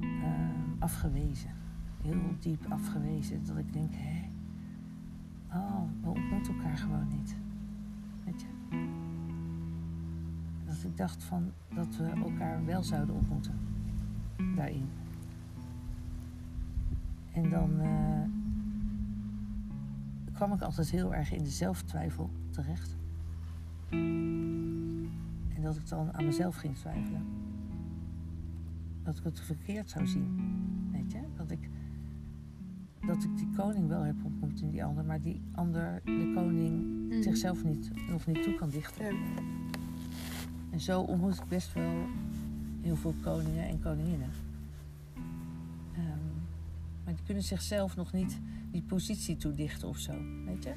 ehm, 0.00 0.45
afgewezen. 0.78 1.50
Heel 2.02 2.36
diep 2.38 2.66
afgewezen. 2.68 3.44
Dat 3.44 3.56
ik 3.56 3.72
denk, 3.72 3.90
hé. 3.94 4.30
Oh, 5.52 5.82
we 6.02 6.08
ontmoeten 6.08 6.54
elkaar 6.54 6.76
gewoon 6.76 7.08
niet. 7.08 7.36
Weet 8.24 8.40
je? 8.40 8.48
Dat 10.64 10.82
ik 10.84 10.96
dacht 10.96 11.24
van 11.24 11.52
dat 11.74 11.96
we 11.96 12.04
elkaar 12.04 12.64
wel 12.64 12.82
zouden 12.82 13.14
ontmoeten 13.14 13.58
daarin. 14.56 14.88
En 17.32 17.50
dan 17.50 17.80
eh, 17.80 18.22
kwam 20.32 20.52
ik 20.52 20.62
altijd 20.62 20.90
heel 20.90 21.14
erg 21.14 21.32
in 21.32 21.42
de 21.42 21.50
zelftwijfel 21.50 22.30
terecht. 22.50 22.96
En 25.54 25.62
dat 25.62 25.76
ik 25.76 25.88
dan 25.88 26.12
aan 26.12 26.24
mezelf 26.24 26.56
ging 26.56 26.76
twijfelen. 26.76 27.45
Dat 29.06 29.18
ik 29.18 29.24
het 29.24 29.40
verkeerd 29.40 29.90
zou 29.90 30.06
zien. 30.06 30.40
Weet 30.92 31.12
je? 31.12 31.20
Dat 31.36 31.50
ik, 31.50 31.68
dat 33.06 33.24
ik 33.24 33.36
die 33.36 33.48
koning 33.56 33.88
wel 33.88 34.02
heb 34.02 34.16
ontmoet 34.24 34.60
in 34.60 34.70
die 34.70 34.84
ander, 34.84 35.04
maar 35.04 35.20
die 35.20 35.40
ander, 35.52 36.00
de 36.04 36.32
koning, 36.34 36.94
Mhm. 37.08 37.22
zichzelf 37.22 37.64
niet, 37.64 37.90
nog 38.08 38.26
niet 38.26 38.42
toe 38.42 38.54
kan 38.54 38.70
dichten. 38.70 39.04
Ja. 39.04 39.20
En 40.70 40.80
zo 40.80 41.00
ontmoet 41.00 41.34
ik 41.36 41.48
best 41.48 41.72
wel 41.72 42.06
heel 42.82 42.96
veel 42.96 43.14
koningen 43.22 43.68
en 43.68 43.80
koninginnen. 43.80 44.30
Ehm, 45.94 46.04
maar 47.04 47.14
die 47.14 47.24
kunnen 47.24 47.42
zichzelf 47.42 47.96
nog 47.96 48.12
niet 48.12 48.38
die 48.70 48.82
positie 48.82 49.36
toedichten 49.36 49.88
of 49.88 49.98
zo, 49.98 50.12
weet 50.44 50.64
je? 50.64 50.74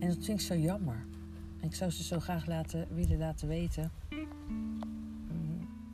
En 0.00 0.08
dat 0.08 0.24
vind 0.24 0.40
ik 0.40 0.40
zo 0.40 0.56
jammer. 0.56 1.04
En 1.60 1.66
ik 1.68 1.74
zou 1.74 1.90
ze 1.90 2.02
zo 2.02 2.20
graag 2.20 2.46
laten, 2.46 2.86
willen 2.94 3.18
laten 3.18 3.48
weten. 3.48 3.90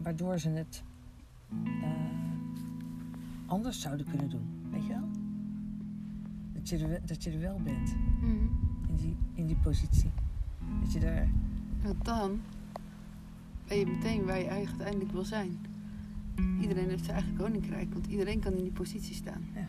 Waardoor 0.02 0.38
ze 0.38 0.48
het 0.50 0.82
eh, 1.64 1.88
anders 3.46 3.80
zouden 3.80 4.06
kunnen 4.06 4.28
doen, 4.30 4.46
weet 4.70 4.82
je 4.86 4.88
wel? 4.88 5.08
Dat 6.52 6.68
je 6.68 6.78
er, 6.86 7.06
dat 7.06 7.24
je 7.24 7.30
er 7.30 7.40
wel 7.40 7.60
bent, 7.64 7.94
Mhm. 8.20 8.34
in 8.88 8.96
die, 8.96 9.16
in 9.34 9.46
die 9.46 9.56
positie. 9.56 10.10
Dat 10.80 10.92
je 10.92 11.00
er 11.00 11.28
Want 11.82 12.04
dan 12.04 12.40
ben 13.66 13.78
je 13.78 13.86
meteen 13.86 14.24
waar 14.24 14.38
je 14.38 14.44
eigenlijk 14.46 14.70
uiteindelijk 14.70 15.12
wil 15.12 15.24
zijn. 15.24 15.58
Iedereen 16.60 16.88
heeft 16.88 17.04
zijn 17.04 17.16
eigen 17.16 17.36
koninkrijk, 17.36 17.92
want 17.92 18.06
iedereen 18.06 18.40
kan 18.40 18.52
in 18.52 18.62
die 18.62 18.72
positie 18.72 19.14
staan. 19.14 19.42
Ja. 19.54 19.60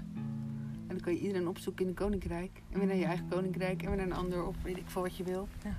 En 0.88 0.96
dan 0.96 1.00
kan 1.00 1.14
je 1.14 1.20
iedereen 1.20 1.48
opzoeken 1.48 1.84
in 1.84 1.90
een 1.90 1.96
koninkrijk. 1.96 2.62
En 2.70 2.78
weer 2.80 2.88
naar 2.88 2.96
je 2.98 3.06
eigen 3.06 3.28
koninkrijk 3.28 3.82
en 3.82 3.88
weer 3.88 3.98
naar 3.98 4.06
een 4.06 4.14
ander 4.14 4.46
of 4.46 4.56
weet 4.64 4.78
ik 4.78 4.84
veel 4.90 5.02
wat 5.02 5.16
je 5.18 5.24
wil. 5.24 5.48
Ja. 5.64 5.72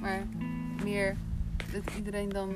Maar 0.00 0.26
meer 0.84 1.16
dat 1.72 1.94
iedereen 1.96 2.28
dan, 2.28 2.52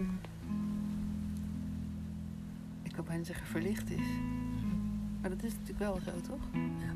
ik 2.93 2.99
kan 2.99 3.07
bijna 3.07 3.25
zeggen 3.25 3.47
verlicht 3.47 3.91
is. 3.91 4.07
Maar 5.21 5.31
dat 5.31 5.43
is 5.43 5.53
natuurlijk 5.53 5.79
wel 5.79 5.99
zo, 6.05 6.21
toch? 6.21 6.41
Ja. 6.53 6.93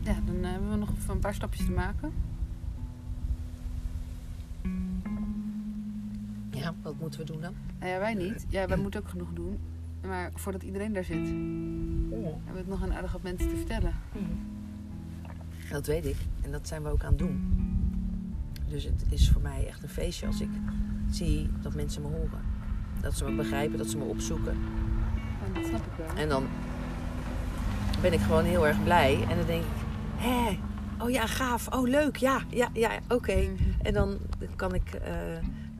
Ja, 0.00 0.20
dan 0.26 0.44
eh, 0.44 0.50
hebben 0.50 0.70
we 0.70 0.76
nog 0.76 0.90
even 0.90 1.14
een 1.14 1.18
paar 1.20 1.34
stapjes 1.34 1.66
te 1.66 1.72
maken. 1.72 2.12
Ja, 6.50 6.74
wat 6.82 6.98
moeten 7.00 7.20
we 7.20 7.26
doen 7.26 7.40
dan? 7.40 7.54
Nou 7.78 7.90
ja, 7.90 7.98
wij 7.98 8.14
niet. 8.14 8.46
Ja, 8.48 8.66
wij 8.66 8.76
moeten 8.76 9.00
ook 9.00 9.08
genoeg 9.08 9.32
doen. 9.32 9.58
Maar 10.06 10.30
voordat 10.34 10.62
iedereen 10.62 10.92
daar 10.92 11.04
zit, 11.04 11.26
hebben 11.26 12.52
we 12.52 12.58
het 12.58 12.68
nog 12.68 12.82
een 12.82 12.92
aardig 12.92 13.12
wat 13.12 13.22
mensen 13.22 13.48
te 13.48 13.56
vertellen. 13.56 13.94
Dat 15.70 15.86
weet 15.86 16.06
ik. 16.06 16.16
En 16.42 16.50
dat 16.50 16.68
zijn 16.68 16.82
we 16.82 16.88
ook 16.88 17.02
aan 17.02 17.10
het 17.10 17.18
doen. 17.18 17.68
Dus 18.68 18.84
het 18.84 19.04
is 19.08 19.30
voor 19.30 19.42
mij 19.42 19.66
echt 19.66 19.82
een 19.82 19.88
feestje 19.88 20.26
als 20.26 20.40
ik 20.40 20.50
zie 21.14 21.50
dat 21.62 21.74
mensen 21.74 22.02
me 22.02 22.08
horen. 22.08 22.40
Dat 23.00 23.16
ze 23.16 23.24
me 23.24 23.36
begrijpen, 23.36 23.78
dat 23.78 23.86
ze 23.86 23.96
me 23.96 24.04
opzoeken. 24.04 24.52
En 25.46 25.54
dat 25.54 25.64
snap 25.66 25.80
ik 25.80 25.92
wel. 25.96 26.16
En 26.16 26.28
dan 26.28 26.46
ben 28.00 28.12
ik 28.12 28.20
gewoon 28.20 28.44
heel 28.44 28.66
erg 28.66 28.82
blij. 28.82 29.22
En 29.28 29.36
dan 29.36 29.46
denk 29.46 29.62
ik, 29.62 29.68
hé, 30.16 30.58
oh 30.98 31.10
ja, 31.10 31.26
gaaf. 31.26 31.68
Oh, 31.68 31.88
leuk. 31.88 32.16
Ja, 32.16 32.42
ja, 32.48 32.68
ja, 32.72 32.90
oké. 33.08 33.36
Mhm. 33.36 33.52
En 33.82 33.92
dan 33.92 34.18
kan 34.56 34.74
ik 34.74 34.92
eh, 34.92 35.12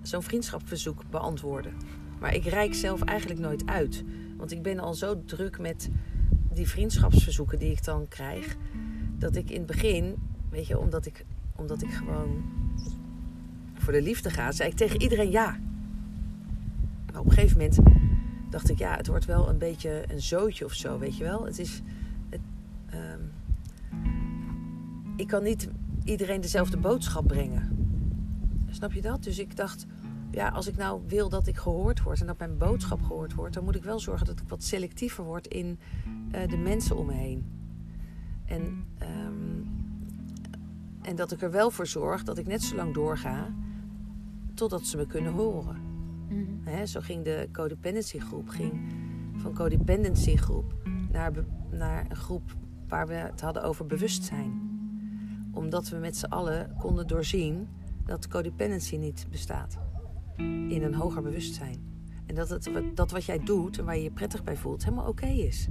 zo'n 0.02 0.22
vriendschapsverzoek 0.22 1.02
beantwoorden. 1.10 1.72
Maar 2.18 2.34
ik 2.34 2.44
reik 2.44 2.74
zelf 2.74 3.02
eigenlijk 3.02 3.40
nooit 3.40 3.66
uit. 3.66 4.04
Want 4.36 4.52
ik 4.52 4.62
ben 4.62 4.78
al 4.78 4.94
zo 4.94 5.24
druk 5.24 5.58
met 5.58 5.90
die 6.52 6.68
vriendschapsverzoeken 6.68 7.58
die 7.58 7.70
ik 7.70 7.84
dan 7.84 8.08
krijg. 8.08 8.56
Dat 9.18 9.36
ik 9.36 9.50
in 9.50 9.56
het 9.58 9.66
begin, 9.66 10.14
weet 10.50 10.66
je, 10.66 10.78
omdat 10.78 11.06
ik, 11.06 11.24
omdat 11.56 11.82
ik 11.82 11.90
gewoon 11.90 12.42
voor 13.80 13.92
de 13.92 14.02
liefde 14.02 14.30
ga, 14.30 14.52
zei 14.52 14.70
ik 14.70 14.76
tegen 14.76 15.02
iedereen 15.02 15.30
ja. 15.30 15.58
Maar 17.12 17.20
op 17.20 17.26
een 17.26 17.32
gegeven 17.32 17.58
moment 17.58 17.78
dacht 18.50 18.70
ik, 18.70 18.78
ja, 18.78 18.96
het 18.96 19.06
wordt 19.06 19.24
wel 19.24 19.48
een 19.48 19.58
beetje 19.58 20.04
een 20.08 20.20
zootje 20.20 20.64
of 20.64 20.72
zo, 20.72 20.98
weet 20.98 21.16
je 21.16 21.24
wel. 21.24 21.44
Het 21.44 21.58
is. 21.58 21.82
Het, 22.28 22.40
ehm, 22.90 23.20
ik 25.16 25.26
kan 25.26 25.42
niet 25.42 25.68
iedereen 26.04 26.40
dezelfde 26.40 26.76
boodschap 26.76 27.26
brengen. 27.26 27.88
Snap 28.70 28.92
je 28.92 29.00
dat? 29.00 29.22
Dus 29.22 29.38
ik 29.38 29.56
dacht, 29.56 29.86
ja, 30.30 30.48
als 30.48 30.66
ik 30.66 30.76
nou 30.76 31.00
wil 31.06 31.28
dat 31.28 31.46
ik 31.46 31.56
gehoord 31.56 32.02
word 32.02 32.20
en 32.20 32.26
dat 32.26 32.38
mijn 32.38 32.58
boodschap 32.58 33.02
gehoord 33.02 33.34
wordt, 33.34 33.54
dan 33.54 33.64
moet 33.64 33.76
ik 33.76 33.82
wel 33.82 34.00
zorgen 34.00 34.26
dat 34.26 34.40
ik 34.40 34.48
wat 34.48 34.62
selectiever 34.62 35.24
word 35.24 35.46
in 35.46 35.78
eh, 36.30 36.48
de 36.48 36.56
mensen 36.56 36.96
om 36.96 37.06
me 37.06 37.12
heen. 37.12 37.44
En, 38.44 38.84
ehm, 38.98 39.62
en 41.02 41.16
dat 41.16 41.32
ik 41.32 41.42
er 41.42 41.50
wel 41.50 41.70
voor 41.70 41.86
zorg 41.86 42.22
dat 42.22 42.38
ik 42.38 42.46
net 42.46 42.62
zo 42.62 42.76
lang 42.76 42.94
doorga 42.94 43.52
totdat 44.60 44.86
ze 44.86 44.96
me 44.96 45.06
kunnen 45.06 45.32
horen. 45.32 45.76
Mhm. 46.28 46.86
Zo 46.86 47.00
ging 47.00 47.24
de 47.24 47.48
codependency 47.52 48.18
groep 48.18 48.48
ging 48.48 48.80
van 49.36 49.54
codependency 49.54 50.36
groep 50.36 50.74
naar, 51.10 51.32
naar 51.70 52.06
een 52.08 52.16
groep 52.16 52.56
waar 52.88 53.06
we 53.06 53.14
het 53.14 53.40
hadden 53.40 53.62
over 53.62 53.86
bewustzijn. 53.86 54.68
Omdat 55.52 55.88
we 55.88 55.96
met 55.96 56.16
z'n 56.16 56.26
allen 56.26 56.74
konden 56.78 57.06
doorzien 57.06 57.68
dat 58.04 58.28
codependency 58.28 58.96
niet 58.96 59.26
bestaat 59.30 59.78
in 60.68 60.82
een 60.82 60.94
hoger 60.94 61.22
bewustzijn. 61.22 61.78
En 62.26 62.34
dat, 62.34 62.48
het, 62.48 62.70
dat 62.94 63.10
wat 63.10 63.24
jij 63.24 63.38
doet 63.38 63.78
en 63.78 63.84
waar 63.84 63.96
je 63.96 64.02
je 64.02 64.10
prettig 64.10 64.44
bij 64.44 64.56
voelt 64.56 64.84
helemaal 64.84 65.08
oké 65.08 65.26
is. 65.26 65.68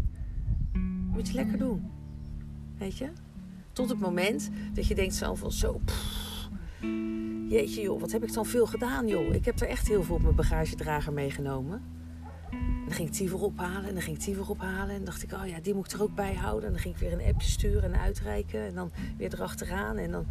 Moet 1.11 1.27
je 1.27 1.33
lekker 1.33 1.57
doen. 1.57 1.91
Weet 2.77 2.97
je? 2.97 3.09
Tot 3.71 3.89
het 3.89 3.99
moment 3.99 4.49
dat 4.73 4.87
je 4.87 4.95
denkt 4.95 5.15
zelf 5.15 5.39
van 5.39 5.51
zo... 5.51 5.81
pff, 5.85 6.49
jeetje 7.49 7.81
joh, 7.81 7.99
wat 7.99 8.11
heb 8.11 8.23
ik 8.23 8.33
dan 8.33 8.45
veel 8.45 8.65
gedaan 8.65 9.07
joh. 9.07 9.33
Ik 9.33 9.45
heb 9.45 9.59
er 9.59 9.67
echt 9.67 9.87
heel 9.87 10.03
veel 10.03 10.15
op 10.15 10.21
mijn 10.21 10.35
bagagedrager 10.35 11.13
meegenomen. 11.13 11.81
En 12.51 12.85
dan 12.85 12.93
ging 12.93 13.07
ik 13.09 13.17
die 13.17 13.35
ophalen 13.35 13.83
en 13.83 13.93
dan 13.93 14.01
ging 14.01 14.17
ik 14.17 14.23
die 14.23 14.47
ophalen. 14.47 14.89
En 14.89 14.95
dan 14.95 15.05
dacht 15.05 15.23
ik, 15.23 15.31
oh 15.31 15.47
ja, 15.47 15.59
die 15.59 15.73
moet 15.73 15.85
ik 15.85 15.91
er 15.91 16.01
ook 16.01 16.15
bij 16.15 16.33
houden. 16.33 16.65
En 16.65 16.71
dan 16.71 16.81
ging 16.81 16.95
ik 16.95 16.99
weer 16.99 17.13
een 17.13 17.33
appje 17.33 17.49
sturen 17.49 17.93
en 17.93 17.99
uitreiken. 17.99 18.61
En 18.61 18.75
dan 18.75 18.91
weer 19.17 19.33
erachteraan. 19.33 19.97
En 19.97 20.11
dan, 20.11 20.25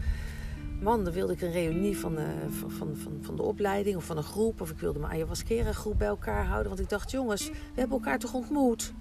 man, 0.81 1.05
dan 1.05 1.13
wilde 1.13 1.33
ik 1.33 1.41
een 1.41 1.53
reunie 1.53 1.99
van 1.99 2.15
de, 2.15 2.27
van, 2.49 2.71
van, 2.71 2.97
van, 2.97 3.19
van 3.21 3.37
de 3.37 3.43
opleiding 3.43 3.97
of 3.97 4.05
van 4.05 4.17
een 4.17 4.23
groep. 4.23 4.61
Of 4.61 4.71
ik 4.71 4.79
wilde 4.79 4.99
mijn 4.99 5.13
ayahuasca 5.13 5.73
groep 5.73 5.99
bij 5.99 6.09
elkaar 6.09 6.45
houden. 6.45 6.69
Want 6.69 6.81
ik 6.81 6.89
dacht, 6.89 7.11
jongens, 7.11 7.49
we 7.49 7.81
hebben 7.81 7.99
elkaar 7.99 8.19
toch 8.19 8.35
ontmoet? 8.35 8.93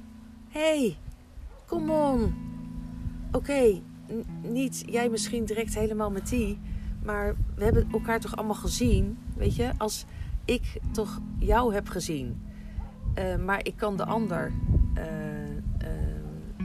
Hé, 0.48 0.80
hey, 0.80 0.98
come 1.66 1.92
on. 1.92 2.36
Oké, 3.32 3.82
niet 4.42 4.84
jij 4.86 5.10
misschien 5.10 5.46
direct 5.46 5.76
helemaal 5.76 6.12
met 6.12 6.30
die. 6.30 6.60
Maar 7.08 7.36
we 7.56 7.64
hebben 7.64 7.88
elkaar 7.92 8.20
toch 8.20 8.36
allemaal 8.36 8.56
gezien. 8.56 9.18
Weet 9.36 9.56
je, 9.56 9.72
als 9.78 10.06
ik 10.46 10.80
toch 10.92 11.20
jou 11.40 11.74
heb 11.74 11.88
gezien. 11.88 12.42
eh, 13.14 13.36
maar 13.36 13.66
ik 13.66 13.76
kan 13.76 13.98
de 13.98 14.06
ander 14.06 14.52
eh, 14.94 15.48
eh, 15.58 15.58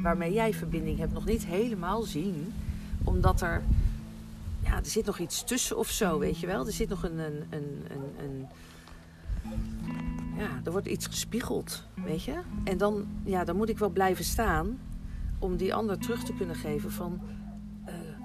waarmee 0.02 0.32
jij 0.32 0.54
verbinding 0.54 0.98
hebt 0.98 1.12
nog 1.12 1.24
niet 1.24 1.46
helemaal 1.46 2.02
zien. 2.02 2.52
Omdat 3.04 3.40
er, 3.40 3.62
ja, 4.60 4.76
er 4.76 4.86
zit 4.86 5.06
nog 5.06 5.18
iets 5.18 5.44
tussen 5.44 5.78
of 5.78 5.88
zo, 5.88 6.18
weet 6.18 6.38
je 6.38 6.46
wel. 6.46 6.66
Er 6.66 6.72
zit 6.72 6.88
nog 6.88 7.02
een, 7.02 7.18
een, 7.18 7.42
een, 7.50 7.84
een, 7.90 8.24
een 8.24 8.46
ja, 10.36 10.48
er 10.64 10.72
wordt 10.72 10.86
iets 10.86 11.06
gespiegeld, 11.06 11.84
weet 12.04 12.22
je. 12.24 12.40
En 12.64 12.78
dan, 12.78 13.06
ja, 13.24 13.44
dan 13.44 13.56
moet 13.56 13.68
ik 13.68 13.78
wel 13.78 13.90
blijven 13.90 14.24
staan 14.24 14.78
om 15.38 15.56
die 15.56 15.74
ander 15.74 15.98
terug 15.98 16.24
te 16.24 16.34
kunnen 16.34 16.56
geven 16.56 16.92
van... 16.92 17.20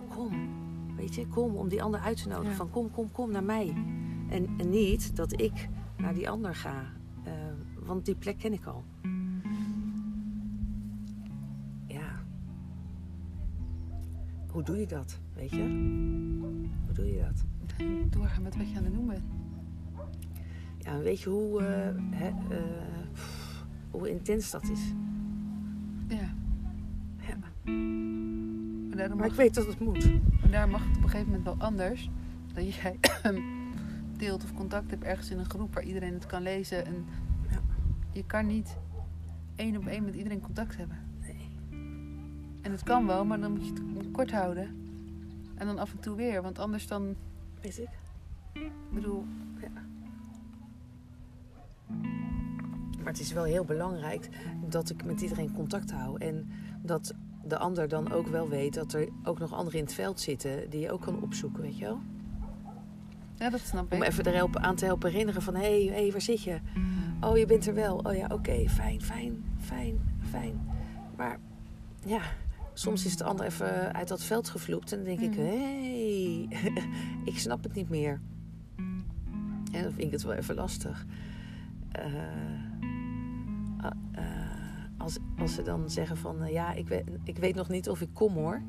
kom, 0.09 0.56
weet 0.97 1.15
je, 1.15 1.27
kom 1.27 1.55
om 1.55 1.69
die 1.69 1.83
ander 1.83 1.99
uit 1.99 2.21
te 2.21 2.27
nodigen. 2.27 2.49
Ja. 2.51 2.55
Van 2.55 2.69
kom, 2.69 2.91
kom, 2.91 3.11
kom 3.11 3.31
naar 3.31 3.43
mij. 3.43 3.73
En, 4.29 4.47
en 4.57 4.69
niet 4.69 5.15
dat 5.15 5.41
ik 5.41 5.69
naar 5.97 6.13
die 6.13 6.29
ander 6.29 6.55
ga. 6.55 6.83
Eh, 7.23 7.33
want 7.85 8.05
die 8.05 8.15
plek 8.15 8.37
ken 8.37 8.53
ik 8.53 8.65
al. 8.65 8.83
Ja. 11.87 12.23
Hoe 14.47 14.63
doe 14.63 14.77
je 14.77 14.87
dat, 14.87 15.19
weet 15.33 15.49
je? 15.49 15.61
Hoe 16.85 16.93
doe 16.93 17.05
je 17.05 17.19
dat? 17.19 17.43
Doorgaan 18.09 18.43
met 18.43 18.57
wat 18.57 18.69
je 18.69 18.77
aan 18.77 18.83
het 18.83 18.93
doen 18.93 19.07
bent. 19.07 19.23
Ja, 20.77 20.97
weet 20.97 21.19
je 21.21 21.29
hoe, 21.29 21.61
eh, 21.63 21.95
hè, 22.11 22.27
eh, 22.27 22.61
pff, 23.13 23.65
hoe 23.91 24.09
intens 24.09 24.51
dat 24.51 24.63
is? 24.63 24.93
Ja. 26.07 26.33
Ja. 27.19 27.35
Maar 27.37 29.15
Maar 29.17 29.27
ik 29.27 29.33
weet 29.33 29.53
dat 29.53 29.67
het 29.67 29.79
moet. 29.79 30.09
Daar 30.51 30.69
mag 30.69 30.87
het 30.87 30.97
op 30.97 31.03
een 31.03 31.09
gegeven 31.09 31.25
moment 31.31 31.43
wel 31.45 31.67
anders. 31.67 32.09
Dat 32.53 32.75
jij 32.75 32.99
deelt 34.17 34.43
of 34.43 34.53
contact 34.53 34.89
hebt 34.89 35.03
ergens 35.03 35.29
in 35.29 35.39
een 35.39 35.49
groep 35.49 35.73
waar 35.73 35.83
iedereen 35.83 36.13
het 36.13 36.25
kan 36.25 36.41
lezen. 36.41 36.85
En 36.85 37.05
Ja. 37.49 37.59
je 38.11 38.25
kan 38.25 38.47
niet 38.47 38.77
één 39.55 39.77
op 39.77 39.85
één 39.85 40.03
met 40.03 40.15
iedereen 40.15 40.41
contact 40.41 40.77
hebben. 40.77 40.97
Nee. 41.21 41.49
En 42.61 42.71
het 42.71 42.83
kan 42.83 43.05
wel, 43.05 43.25
maar 43.25 43.39
dan 43.39 43.51
moet 43.51 43.65
je 43.65 43.73
het 43.97 44.11
kort 44.11 44.31
houden. 44.31 44.75
En 45.55 45.65
dan 45.65 45.79
af 45.79 45.91
en 45.91 45.99
toe 45.99 46.15
weer, 46.15 46.41
want 46.41 46.59
anders 46.59 46.87
dan, 46.87 47.15
Weet 47.61 47.77
ik. 47.79 47.89
ik 48.53 48.71
bedoel, 48.93 49.25
Maar 52.97 53.15
het 53.15 53.19
is 53.19 53.31
wel 53.33 53.43
heel 53.43 53.65
belangrijk 53.65 54.29
dat 54.69 54.89
ik 54.89 55.05
met 55.05 55.21
iedereen 55.21 55.53
contact 55.53 55.91
hou. 55.91 56.19
En 56.19 56.47
dat 56.81 57.13
de 57.47 57.57
ander 57.57 57.87
dan 57.87 58.11
ook 58.11 58.27
wel 58.27 58.49
weet 58.49 58.73
dat 58.73 58.93
er 58.93 59.09
ook 59.23 59.39
nog 59.39 59.53
anderen 59.53 59.79
in 59.79 59.85
het 59.85 59.93
veld 59.93 60.19
zitten 60.19 60.69
die 60.69 60.79
je 60.79 60.91
ook 60.91 61.01
kan 61.01 61.21
opzoeken, 61.21 61.61
weet 61.61 61.77
je 61.77 61.85
wel? 61.85 61.99
ja, 63.39 63.49
dat 63.49 63.59
snap 63.59 63.93
Om 63.93 64.01
ik. 64.01 64.07
even 64.07 64.23
er 64.23 64.33
helpen, 64.33 64.61
aan 64.61 64.75
te 64.75 64.85
helpen 64.85 65.09
herinneren 65.11 65.41
van... 65.41 65.55
hé, 65.55 65.85
hey, 65.85 65.95
hey, 65.95 66.11
waar 66.11 66.21
zit 66.21 66.43
je? 66.43 66.59
Oh, 67.21 67.37
je 67.37 67.45
bent 67.45 67.67
er 67.67 67.73
wel. 67.73 67.97
Oh 67.97 68.15
ja, 68.15 68.27
oké, 68.31 68.69
fijn, 68.69 69.01
fijn, 69.01 69.43
fijn, 69.59 69.99
fijn. 70.29 70.69
Maar 71.15 71.39
ja, 72.05 72.21
soms 72.73 73.05
is 73.05 73.17
de 73.17 73.23
ander 73.23 73.45
even 73.45 73.93
uit 73.93 74.07
dat 74.07 74.23
veld 74.23 74.49
gevloept... 74.49 74.91
en 74.91 74.97
dan 74.97 75.15
denk 75.15 75.19
ik, 75.19 75.35
hé, 75.35 76.47
hey, 76.47 76.83
ik 77.33 77.37
snap 77.39 77.63
het 77.63 77.73
niet 77.73 77.89
meer. 77.89 78.21
En 79.71 79.83
dan 79.83 79.91
vind 79.91 80.05
ik 80.05 80.11
het 80.11 80.23
wel 80.23 80.33
even 80.33 80.55
lastig. 80.55 81.05
Eh, 81.91 82.05
ah, 83.77 83.91
eh, 84.11 84.36
als, 84.97 85.17
als 85.39 85.53
ze 85.53 85.61
dan 85.61 85.89
zeggen 85.89 86.17
van... 86.17 86.43
eh, 86.43 86.51
ja, 86.53 86.73
ik 86.73 86.87
weet, 86.87 87.03
ik 87.23 87.37
weet 87.37 87.55
nog 87.55 87.69
niet 87.69 87.89
of 87.89 88.01
ik 88.01 88.09
kom 88.13 88.33
hoor. 88.33 88.61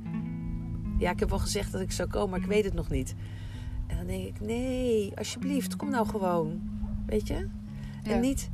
Ja, 0.99 1.11
ik 1.11 1.21
heb 1.21 1.29
wel 1.31 1.39
gezegd 1.39 1.73
dat 1.73 1.81
ik 1.81 1.93
zou 1.93 2.09
komen, 2.09 2.31
maar 2.31 2.41
ik 2.41 2.47
weet 2.47 2.65
het 2.65 2.75
nog 2.75 2.91
niet. 2.91 3.15
En 3.87 3.97
dan 3.97 4.07
denk 4.07 4.25
ik, 4.25 4.41
nee, 4.41 5.17
alsjeblieft, 5.17 5.77
kom 5.77 5.91
nou 5.91 6.07
gewoon. 6.07 6.61
Weet 7.07 7.27
je? 7.27 7.49
Ja. 8.03 8.11
En, 8.11 8.21
niet, 8.21 8.51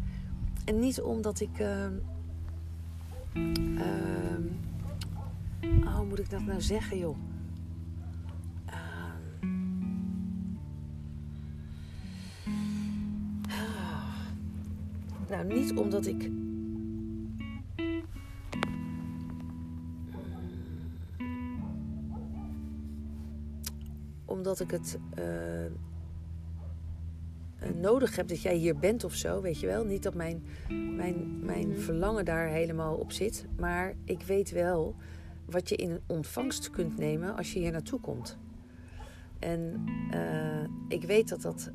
en 0.64 0.78
niet 0.78 1.00
omdat 1.00 1.40
ik... 1.40 1.58
ehm, 1.58 1.92
oh, 5.84 5.96
hoe 5.96 6.06
moet 6.06 6.18
ik 6.18 6.30
dat 6.30 6.44
nou 6.44 6.60
zeggen, 6.60 6.98
joh? 6.98 7.16
Ehm, 8.66 9.48
ah. 13.48 14.16
nou, 15.28 15.54
niet 15.54 15.76
omdat 15.76 16.06
ik... 16.06 16.30
Omdat 24.44 24.60
ik 24.60 24.70
het 24.70 24.98
eh, 25.14 25.64
eh, 25.64 25.70
nodig 27.80 28.16
heb 28.16 28.28
dat 28.28 28.42
jij 28.42 28.54
hier 28.54 28.76
bent 28.76 29.04
of 29.04 29.14
zo, 29.14 29.40
weet 29.40 29.60
je 29.60 29.66
wel. 29.66 29.84
Niet 29.84 30.02
dat 30.02 30.14
mijn, 30.14 30.42
mijn, 30.96 31.44
mijn 31.44 31.78
verlangen 31.78 32.24
daar 32.24 32.48
helemaal 32.48 32.96
op 32.96 33.12
zit. 33.12 33.46
Maar 33.56 33.94
ik 34.04 34.22
weet 34.22 34.50
wel 34.50 34.96
wat 35.44 35.68
je 35.68 35.76
in 35.76 36.00
ontvangst 36.06 36.70
kunt 36.70 36.96
nemen 36.96 37.36
als 37.36 37.52
je 37.52 37.58
hier 37.58 37.72
naartoe 37.72 38.00
komt. 38.00 38.38
En 39.38 39.84
eh, 40.10 40.64
ik 40.88 41.02
weet 41.02 41.28
dat 41.28 41.42
dat, 41.42 41.70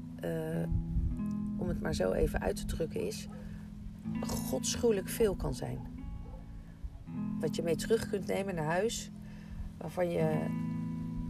om 1.58 1.68
het 1.68 1.82
maar 1.82 1.96
zo 1.96 2.12
even 2.12 2.42
uit 2.42 2.56
te 2.56 2.66
drukken, 2.66 3.02
is 3.02 3.28
godschuwelijk 4.22 5.10
veel 5.10 5.36
kan 5.36 5.54
zijn. 5.54 5.80
Wat 7.40 7.56
je 7.56 7.64
mee 7.64 7.76
terug 7.76 8.10
kunt 8.10 8.28
nemen 8.28 8.56
naar 8.56 8.66
huis, 8.66 9.12
waarvan 9.78 10.10
je 10.10 10.48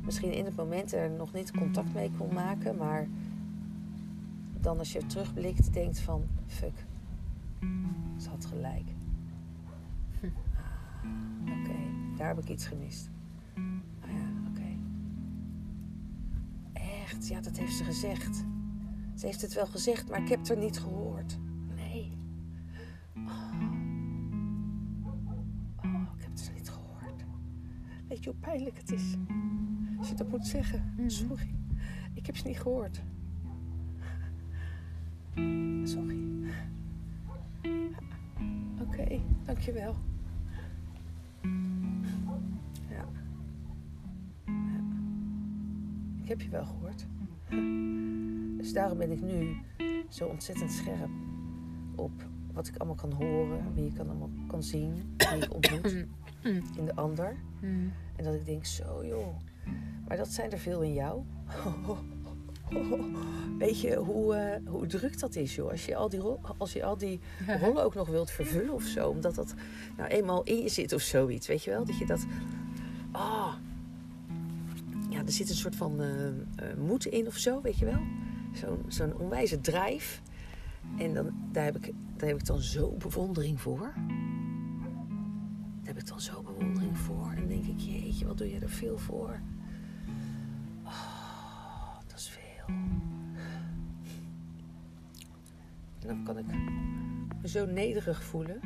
misschien 0.10 0.34
in 0.34 0.46
het 0.46 0.56
moment 0.56 0.94
er 0.94 1.10
nog 1.10 1.34
niet 1.34 1.52
contact 1.52 1.94
mee 1.94 2.12
kon 2.18 2.34
maken, 2.34 2.78
maar 2.78 3.08
dan 4.60 4.78
als 4.78 4.92
je 4.92 5.06
terugblikt 5.06 5.74
denkt 5.74 6.00
van 6.00 6.24
fuck, 6.48 6.86
ze 8.18 8.30
had 8.30 8.46
gelijk. 8.46 8.90
Ah, 10.22 11.60
oké, 11.60 11.76
daar 12.18 12.28
heb 12.28 12.40
ik 12.40 12.50
iets 12.50 12.68
gemist. 12.68 13.10
Ah 14.00 14.12
ja, 14.12 14.50
oké. 14.50 14.78
Echt, 16.74 17.28
ja, 17.28 17.42
dat 17.42 17.58
heeft 17.58 17.76
ze 17.76 17.84
gezegd. 17.84 18.44
Ze 19.16 19.26
heeft 19.26 19.42
het 19.42 19.54
wel 19.54 19.68
gezegd, 19.68 20.10
maar 20.10 20.22
ik 20.22 20.30
heb 20.30 20.40
het 20.40 20.50
er 20.50 20.58
niet 20.58 20.80
gehoord. 20.80 21.38
Nee. 21.76 22.18
Oh. 23.16 23.64
Oh, 25.84 26.02
ik 26.18 26.24
heb 26.24 26.32
het 26.32 26.48
er 26.48 26.54
niet 26.54 26.70
gehoord. 26.70 27.26
Weet 28.08 28.24
je 28.24 28.30
hoe 28.30 28.40
pijnlijk 28.40 28.78
het 28.78 28.92
is? 28.92 29.16
Als 30.00 30.10
je 30.10 30.16
dat 30.16 30.30
moet 30.30 30.48
zeggen. 30.48 30.94
Mhm. 30.98 31.10
Sorry. 31.10 31.56
Ik 32.14 32.26
heb 32.26 32.38
ze 32.38 32.48
niet 32.48 32.60
gehoord. 32.60 33.02
Sorry. 35.84 36.18
Oké, 38.82 39.20
dankjewel. 39.46 39.96
Ja. 42.90 43.06
ja. 43.06 43.06
Ik 46.22 46.28
heb 46.28 46.42
je 46.42 46.50
wel 46.50 46.66
gehoord. 46.66 47.06
Dus 48.58 48.74
daarom 48.74 48.98
ben 48.98 49.12
ik 49.12 49.22
nu 49.22 49.58
zo 50.10 50.28
ontzettend 50.28 50.72
scherp 50.72 51.10
op 51.96 52.12
wat 52.54 52.68
ik 52.68 52.78
allemaal 52.78 52.96
kan 52.96 53.12
horen, 53.12 53.74
wie 53.74 53.86
ik 53.86 54.00
allemaal 54.00 54.30
kan 54.48 54.64
zien, 54.64 55.16
wie 55.18 55.44
ik 55.44 55.54
ontmoet 55.54 56.06
in 56.80 56.86
de 56.86 56.96
ander. 56.96 57.36
Mhm. 57.62 57.88
En 58.16 58.24
dat 58.24 58.34
ik 58.34 58.46
denk, 58.46 58.66
zo 58.66 59.06
joh, 59.06 59.36
maar 60.10 60.18
dat 60.18 60.28
zijn 60.28 60.52
er 60.52 60.60
veel 60.60 60.82
in 60.82 60.94
jou. 60.94 61.22
Weet 63.58 63.82
je 63.82 63.96
hoe, 63.96 64.36
eh, 64.36 64.68
hoe 64.68 64.86
druk 64.86 65.20
dat 65.20 65.36
is, 65.36 65.56
joh? 65.56 65.72
Als 65.72 65.86
je 65.86 65.96
al 65.96 66.10
die, 66.10 66.20
rol, 66.20 66.40
als 66.58 66.74
je 66.74 66.84
al 66.84 66.98
die 66.98 67.20
rollen 67.62 67.84
ook 67.84 67.96
nog 67.96 68.08
wilt 68.08 68.32
vervullen 68.32 68.74
of 68.74 68.84
zo. 68.84 69.10
Omdat 69.10 69.36
dat 69.36 69.54
nou 69.98 70.10
eenmaal 70.10 70.44
in 70.44 70.62
je 70.62 70.70
zit 70.70 70.94
of 70.94 71.02
zoiets, 71.02 71.48
weet 71.48 71.64
je 71.64 71.70
wel? 71.72 71.86
Dat 71.86 71.98
je 71.98 72.06
dat... 72.06 72.26
Ah, 73.12 73.54
ja, 75.10 75.26
er 75.26 75.32
zit 75.32 75.50
een 75.50 75.56
soort 75.56 75.76
van 75.76 76.02
eh, 76.02 76.08
moed 76.78 77.06
in 77.06 77.28
of 77.28 77.38
zo, 77.38 77.62
weet 77.62 77.78
je 77.78 77.86
wel? 77.86 78.02
Zo'n 78.54 78.86
zo'n 78.88 79.18
onwijze 79.18 79.62
drijf. 79.62 80.22
En 80.98 81.14
dan, 81.14 81.34
daar, 81.52 81.66
heb 81.66 81.76
ik, 81.76 81.94
daar 82.18 82.30
heb 82.30 82.40
ik 82.40 82.46
dan 82.46 82.60
zo 82.60 82.96
bewondering 82.98 83.62
voor. 83.62 83.92
Daar 85.80 85.96
heb 85.96 85.98
ik 85.98 86.08
dan 86.08 86.22
zo 86.22 86.42
bewondering 86.42 86.98
voor. 86.98 87.30
En 87.30 87.36
dan 87.36 87.48
denk 87.48 87.66
ik, 87.66 87.80
jeetje, 87.80 88.26
wat 88.26 88.38
doe 88.38 88.50
je 88.50 88.60
er 88.60 88.70
veel 88.70 88.98
voor? 88.98 89.40
En 96.00 96.08
dan 96.08 96.24
kan 96.24 96.38
ik 96.38 96.46
me 96.46 97.48
zo 97.48 97.66
nederig 97.66 98.24
voelen. 98.24 98.60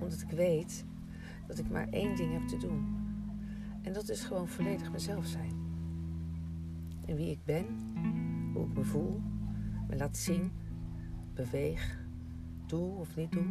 Omdat 0.00 0.20
ik 0.20 0.30
weet 0.30 0.84
dat 1.46 1.58
ik 1.58 1.70
maar 1.70 1.88
één 1.88 2.16
ding 2.16 2.32
heb 2.32 2.48
te 2.48 2.56
doen. 2.56 2.96
En 3.82 3.92
dat 3.92 4.08
is 4.08 4.24
gewoon 4.24 4.48
volledig 4.48 4.92
mezelf 4.92 5.26
zijn. 5.26 5.52
En 7.06 7.16
wie 7.16 7.30
ik 7.30 7.44
ben, 7.44 7.66
hoe 8.54 8.66
ik 8.66 8.76
me 8.76 8.84
voel, 8.84 9.20
me 9.88 9.96
laat 9.96 10.16
zien, 10.16 10.50
beweeg, 11.34 11.98
doe 12.66 12.94
of 12.94 13.16
niet 13.16 13.32
doe. 13.32 13.44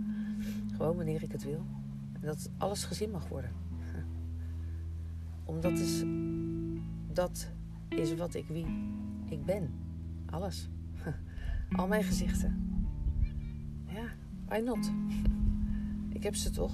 gewoon 0.76 0.96
wanneer 0.96 1.22
ik 1.22 1.32
het 1.32 1.44
wil. 1.44 1.64
En 2.12 2.26
dat 2.26 2.50
alles 2.56 2.84
gezien 2.84 3.10
mag 3.10 3.28
worden. 3.28 3.50
Omdat 5.44 5.78
is, 5.78 6.04
dat 7.12 7.52
is 7.98 8.14
wat 8.14 8.34
ik 8.34 8.48
wie 8.48 8.66
ik 9.28 9.44
ben. 9.44 9.70
Alles. 10.26 10.68
Al 11.76 11.86
mijn 11.86 12.04
gezichten. 12.04 12.84
Ja, 13.86 14.04
why 14.46 14.58
not? 14.58 14.90
Ik 16.16 16.22
heb 16.22 16.34
ze 16.34 16.50
toch? 16.50 16.72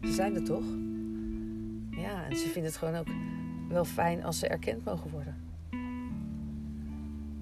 Ze 0.00 0.12
zijn 0.12 0.34
er 0.34 0.44
toch? 0.44 0.64
Ja, 1.90 2.24
en 2.24 2.36
ze 2.36 2.44
vinden 2.44 2.70
het 2.70 2.76
gewoon 2.76 2.94
ook 2.94 3.08
wel 3.68 3.84
fijn 3.84 4.24
als 4.24 4.38
ze 4.38 4.48
erkend 4.48 4.84
mogen 4.84 5.10
worden. 5.10 5.36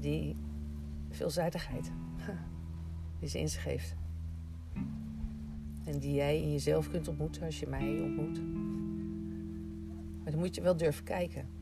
Die 0.00 0.36
veelzijdigheid 1.10 1.92
die 3.18 3.28
ze 3.28 3.38
in 3.38 3.48
zich 3.48 3.64
heeft. 3.64 3.94
En 5.84 5.98
die 5.98 6.14
jij 6.14 6.42
in 6.42 6.52
jezelf 6.52 6.90
kunt 6.90 7.08
ontmoeten 7.08 7.42
als 7.42 7.60
je 7.60 7.66
mij 7.66 8.00
ontmoet. 8.00 8.42
Maar 10.22 10.30
dan 10.30 10.40
moet 10.40 10.54
je 10.54 10.62
wel 10.62 10.76
durven 10.76 11.04
kijken. 11.04 11.61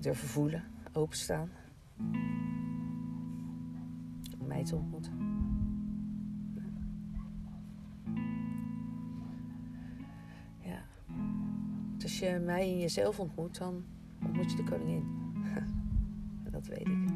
Durven 0.00 0.28
voelen, 0.28 0.64
openstaan. 0.92 1.50
Om 4.38 4.46
mij 4.46 4.64
te 4.64 4.76
ontmoeten. 4.76 5.12
Ja. 10.60 10.82
Als 12.02 12.18
je 12.18 12.42
mij 12.44 12.70
in 12.70 12.78
jezelf 12.78 13.18
ontmoet, 13.20 13.58
dan 13.58 13.84
ontmoet 14.24 14.50
je 14.50 14.56
de 14.56 14.64
koningin. 14.64 15.04
Dat 16.50 16.66
weet 16.66 16.88
ik. 16.88 17.08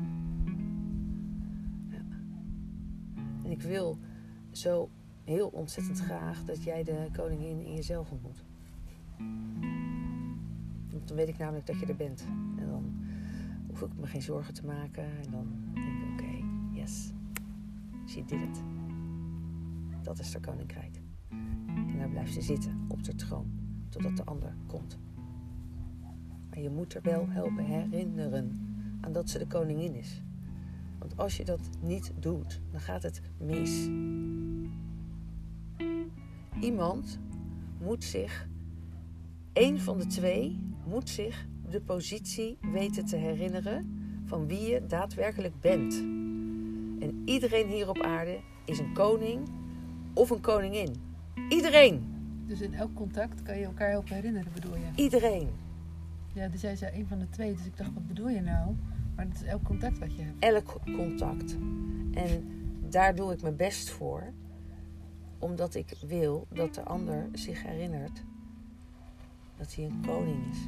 Ja. 1.89 2.05
En 3.45 3.51
ik 3.51 3.63
wil 3.63 3.99
zo 4.51 4.91
heel 5.25 5.49
ontzettend 5.49 6.01
graag 6.01 6.45
dat 6.45 6.63
jij 6.63 6.85
de 6.85 7.09
koningin 7.13 7.65
in 7.65 7.75
jezelf 7.75 8.11
ontmoet. 8.11 8.45
Want 10.91 11.09
dan 11.09 11.17
weet 11.17 11.29
ik 11.29 11.39
namelijk 11.39 11.67
dat 11.67 11.81
je 11.81 11.87
er 11.87 11.97
bent. 11.97 12.25
Hoef 13.73 13.83
ik 13.83 13.97
me 13.99 14.07
geen 14.07 14.23
zorgen 14.23 14.55
te 14.55 14.67
maken. 14.67 15.05
En 15.05 15.31
dan 15.31 15.47
denk 15.75 15.87
ik, 15.87 16.13
oké, 16.13 16.45
yes. 16.79 17.13
She 18.07 18.25
did 18.25 18.41
it. 18.41 18.63
Dat 20.03 20.19
is 20.19 20.33
haar 20.33 20.43
koninkrijk. 20.43 21.01
En 21.67 21.99
daar 21.99 22.09
blijft 22.09 22.33
ze 22.33 22.41
zitten 22.43 22.85
op 22.89 23.05
de 23.05 23.15
troon. 23.15 23.51
Totdat 23.89 24.17
de 24.17 24.25
ander 24.25 24.55
komt. 24.67 24.99
Maar 26.51 26.61
je 26.61 26.71
moet 26.71 26.95
er 26.95 27.03
wel 27.03 27.29
helpen 27.29 27.65
herinneren 27.65 28.61
aan 29.01 29.13
dat 29.13 29.31
ze 29.31 29.39
de 29.39 29.47
koningin 29.47 29.95
is. 29.95 30.23
Want 30.99 31.17
als 31.17 31.37
je 31.37 31.45
dat 31.45 31.69
niet 31.81 32.13
doet, 32.19 32.61
dan 32.71 32.81
gaat 32.81 33.03
het 33.03 33.23
mis. 33.39 33.89
Iemand 36.61 37.19
moet 37.81 38.05
zich, 38.05 38.49
één 39.53 39.81
van 39.81 39.99
de 39.99 40.07
twee, 40.07 40.59
moet 40.87 41.09
zich 41.09 41.47
de 41.73 41.81
positie 41.81 42.59
weten 42.73 43.05
te 43.05 43.17
herinneren 43.17 44.01
van 44.25 44.47
wie 44.47 44.61
je 44.61 44.87
daadwerkelijk 44.87 45.61
bent. 45.61 45.95
En 47.03 47.23
iedereen 47.25 47.69
hier 47.69 47.89
op 47.89 48.01
aarde 48.01 48.41
is 48.65 48.79
een 48.79 48.93
koning 48.93 49.49
of 50.15 50.31
een 50.31 50.41
koningin. 50.41 50.95
Iedereen, 51.49 52.11
Dus 52.47 52.61
in 52.61 52.75
elk 52.75 52.95
contact 52.95 53.43
kan 53.43 53.59
je 53.59 53.65
elkaar 53.65 53.91
helpen 53.91 54.15
herinneren, 54.15 54.53
bedoel 54.53 54.77
je? 54.77 55.03
iedereen. 55.03 55.49
Ja, 56.33 56.49
dus 56.49 56.61
jij 56.61 56.77
zei 56.77 56.99
een 56.99 57.07
van 57.07 57.19
de 57.19 57.29
twee, 57.29 57.55
dus 57.55 57.67
ik 57.67 57.77
dacht, 57.77 57.95
wat 57.95 58.07
bedoel 58.07 58.29
je 58.29 58.41
nou? 58.41 58.75
Maar 59.17 59.29
dat 59.29 59.35
is 59.35 59.43
elk 59.43 59.63
contact 59.63 59.99
wat 59.99 60.15
je 60.17 60.23
hebt. 60.23 60.43
elk 60.45 60.79
contact. 60.85 61.57
En 62.13 62.45
daar 62.89 63.15
doe 63.15 63.33
ik 63.33 63.43
mijn 63.43 63.57
best 63.57 63.91
voor, 63.91 64.33
omdat 65.39 65.75
ik 65.75 65.97
wil 66.07 66.47
dat 66.55 66.75
de 66.75 66.83
ander 66.83 67.29
zich 67.33 67.63
herinnert 67.63 68.23
dat 69.57 69.75
hij 69.75 69.85
een 69.85 70.01
koning 70.07 70.39
is. 70.51 70.59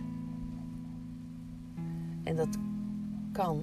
En 2.25 2.37
dat 2.37 2.59
kan 3.33 3.63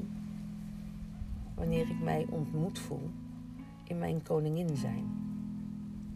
wanneer 1.55 1.89
ik 1.89 2.03
mij 2.03 2.25
ontmoet 2.29 2.79
voel 2.79 3.09
in 3.87 3.97
mijn 3.97 4.23
koningin 4.23 4.77
zijn. 4.77 5.05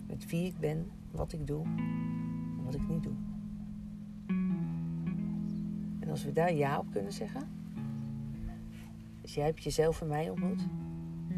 Met 0.08 0.29
wie 0.29 0.45
ik 0.45 0.60
ben, 0.60 0.86
wat 1.12 1.34
ik 1.34 1.47
doe 1.47 1.65
en 2.58 2.63
wat 2.63 2.75
ik 2.75 2.88
niet 2.88 3.03
doe. 3.03 3.13
En 5.99 6.10
als 6.10 6.23
we 6.23 6.31
daar 6.31 6.53
ja 6.53 6.79
op 6.79 6.91
kunnen 6.91 7.13
zeggen, 7.13 7.47
dus 9.21 9.34
jij 9.34 9.45
hebt 9.45 9.63
jezelf 9.63 10.01
en 10.01 10.08
mij 10.08 10.29
ontmoet. 10.29 10.67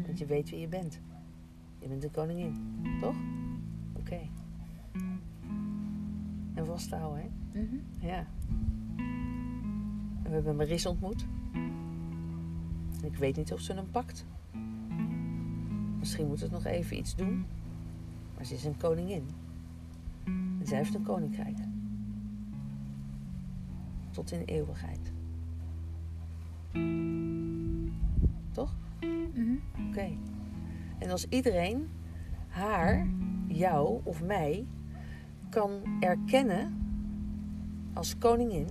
Want 0.06 0.18
je 0.18 0.26
weet 0.26 0.50
wie 0.50 0.60
je 0.60 0.68
bent. 0.68 1.00
Je 1.78 1.88
bent 1.88 2.02
de 2.02 2.10
koningin, 2.10 2.56
toch? 3.00 3.16
Oké. 3.92 4.20
En 6.54 6.66
vasthouden, 6.66 7.22
hè? 7.22 7.60
Mhm. 7.60 7.76
Ja. 8.00 8.26
En 10.28 10.34
we 10.34 10.40
hebben 10.40 10.56
Maris 10.56 10.86
ontmoet. 10.86 11.26
En 13.00 13.04
ik 13.04 13.16
weet 13.16 13.36
niet 13.36 13.52
of 13.52 13.60
ze 13.60 13.72
hem 13.72 13.90
pakt. 13.90 14.26
Misschien 15.98 16.26
moet 16.26 16.40
het 16.40 16.50
nog 16.50 16.64
even 16.64 16.96
iets 16.96 17.16
doen. 17.16 17.44
Maar 18.34 18.44
ze 18.44 18.54
is 18.54 18.64
een 18.64 18.76
koningin. 18.76 19.28
En 20.24 20.66
zij 20.66 20.76
heeft 20.76 20.94
een 20.94 21.02
koninkrijk. 21.02 21.56
Tot 24.10 24.32
in 24.32 24.42
eeuwigheid. 24.44 25.12
Toch? 28.52 28.74
Mhm. 29.00 29.56
Oké. 29.88 30.08
En 30.98 31.10
als 31.10 31.28
iedereen 31.28 31.88
haar, 32.48 33.06
jou 33.46 34.00
of 34.02 34.22
mij 34.22 34.66
kan 35.48 35.70
erkennen 36.00 36.76
als 37.92 38.18
koningin, 38.18 38.66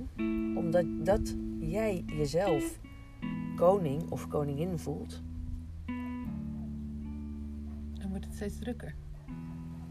omdat 0.55 0.85
dat 1.03 1.35
jij 1.69 2.03
jezelf 2.05 2.79
koning 3.55 4.09
of 4.09 4.27
koningin 4.27 4.79
voelt, 4.79 5.21
Dan 7.99 8.09
wordt 8.09 8.25
het 8.25 8.35
steeds 8.35 8.59
drukker. 8.59 8.95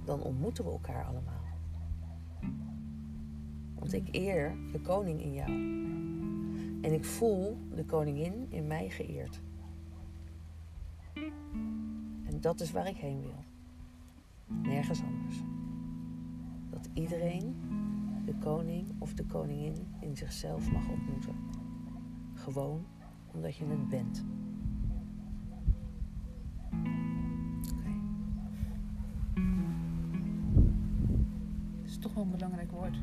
dan 0.05 0.23
ontmoeten 0.23 0.65
we 0.65 0.71
elkaar 0.71 1.05
allemaal. 1.05 1.45
Want 3.79 3.93
ik 3.93 4.09
eer 4.11 4.57
de 4.73 4.81
koning 4.81 5.21
in 5.21 5.33
jou. 5.33 5.51
En 6.83 6.93
ik 6.93 7.05
voel 7.05 7.59
de 7.75 7.85
koningin 7.85 8.47
in 8.49 8.67
mij 8.67 8.89
geëerd. 8.89 9.41
En 12.25 12.41
dat 12.41 12.61
is 12.61 12.73
waar 12.73 12.89
ik 12.89 12.97
heen 12.97 13.21
wil. 13.21 13.45
Nergens 14.62 15.03
anders. 15.03 15.37
Dat 16.71 16.89
iedereen 16.93 17.57
de 18.25 18.35
koning 18.35 18.87
of 18.99 19.15
de 19.15 19.25
koningin 19.25 19.87
in 20.01 20.17
zichzelf 20.17 20.73
mag 20.73 20.89
ontmoeten. 20.89 21.35
Gewoon 22.47 22.87
omdat 23.33 23.57
je 23.57 23.65
het 23.65 23.89
bent. 23.89 24.25
Dat 31.83 31.85
is 31.85 31.99
toch 31.99 32.15
wel 32.15 32.25
een 32.25 32.31
belangrijk 32.31 32.71
woord. 32.71 32.97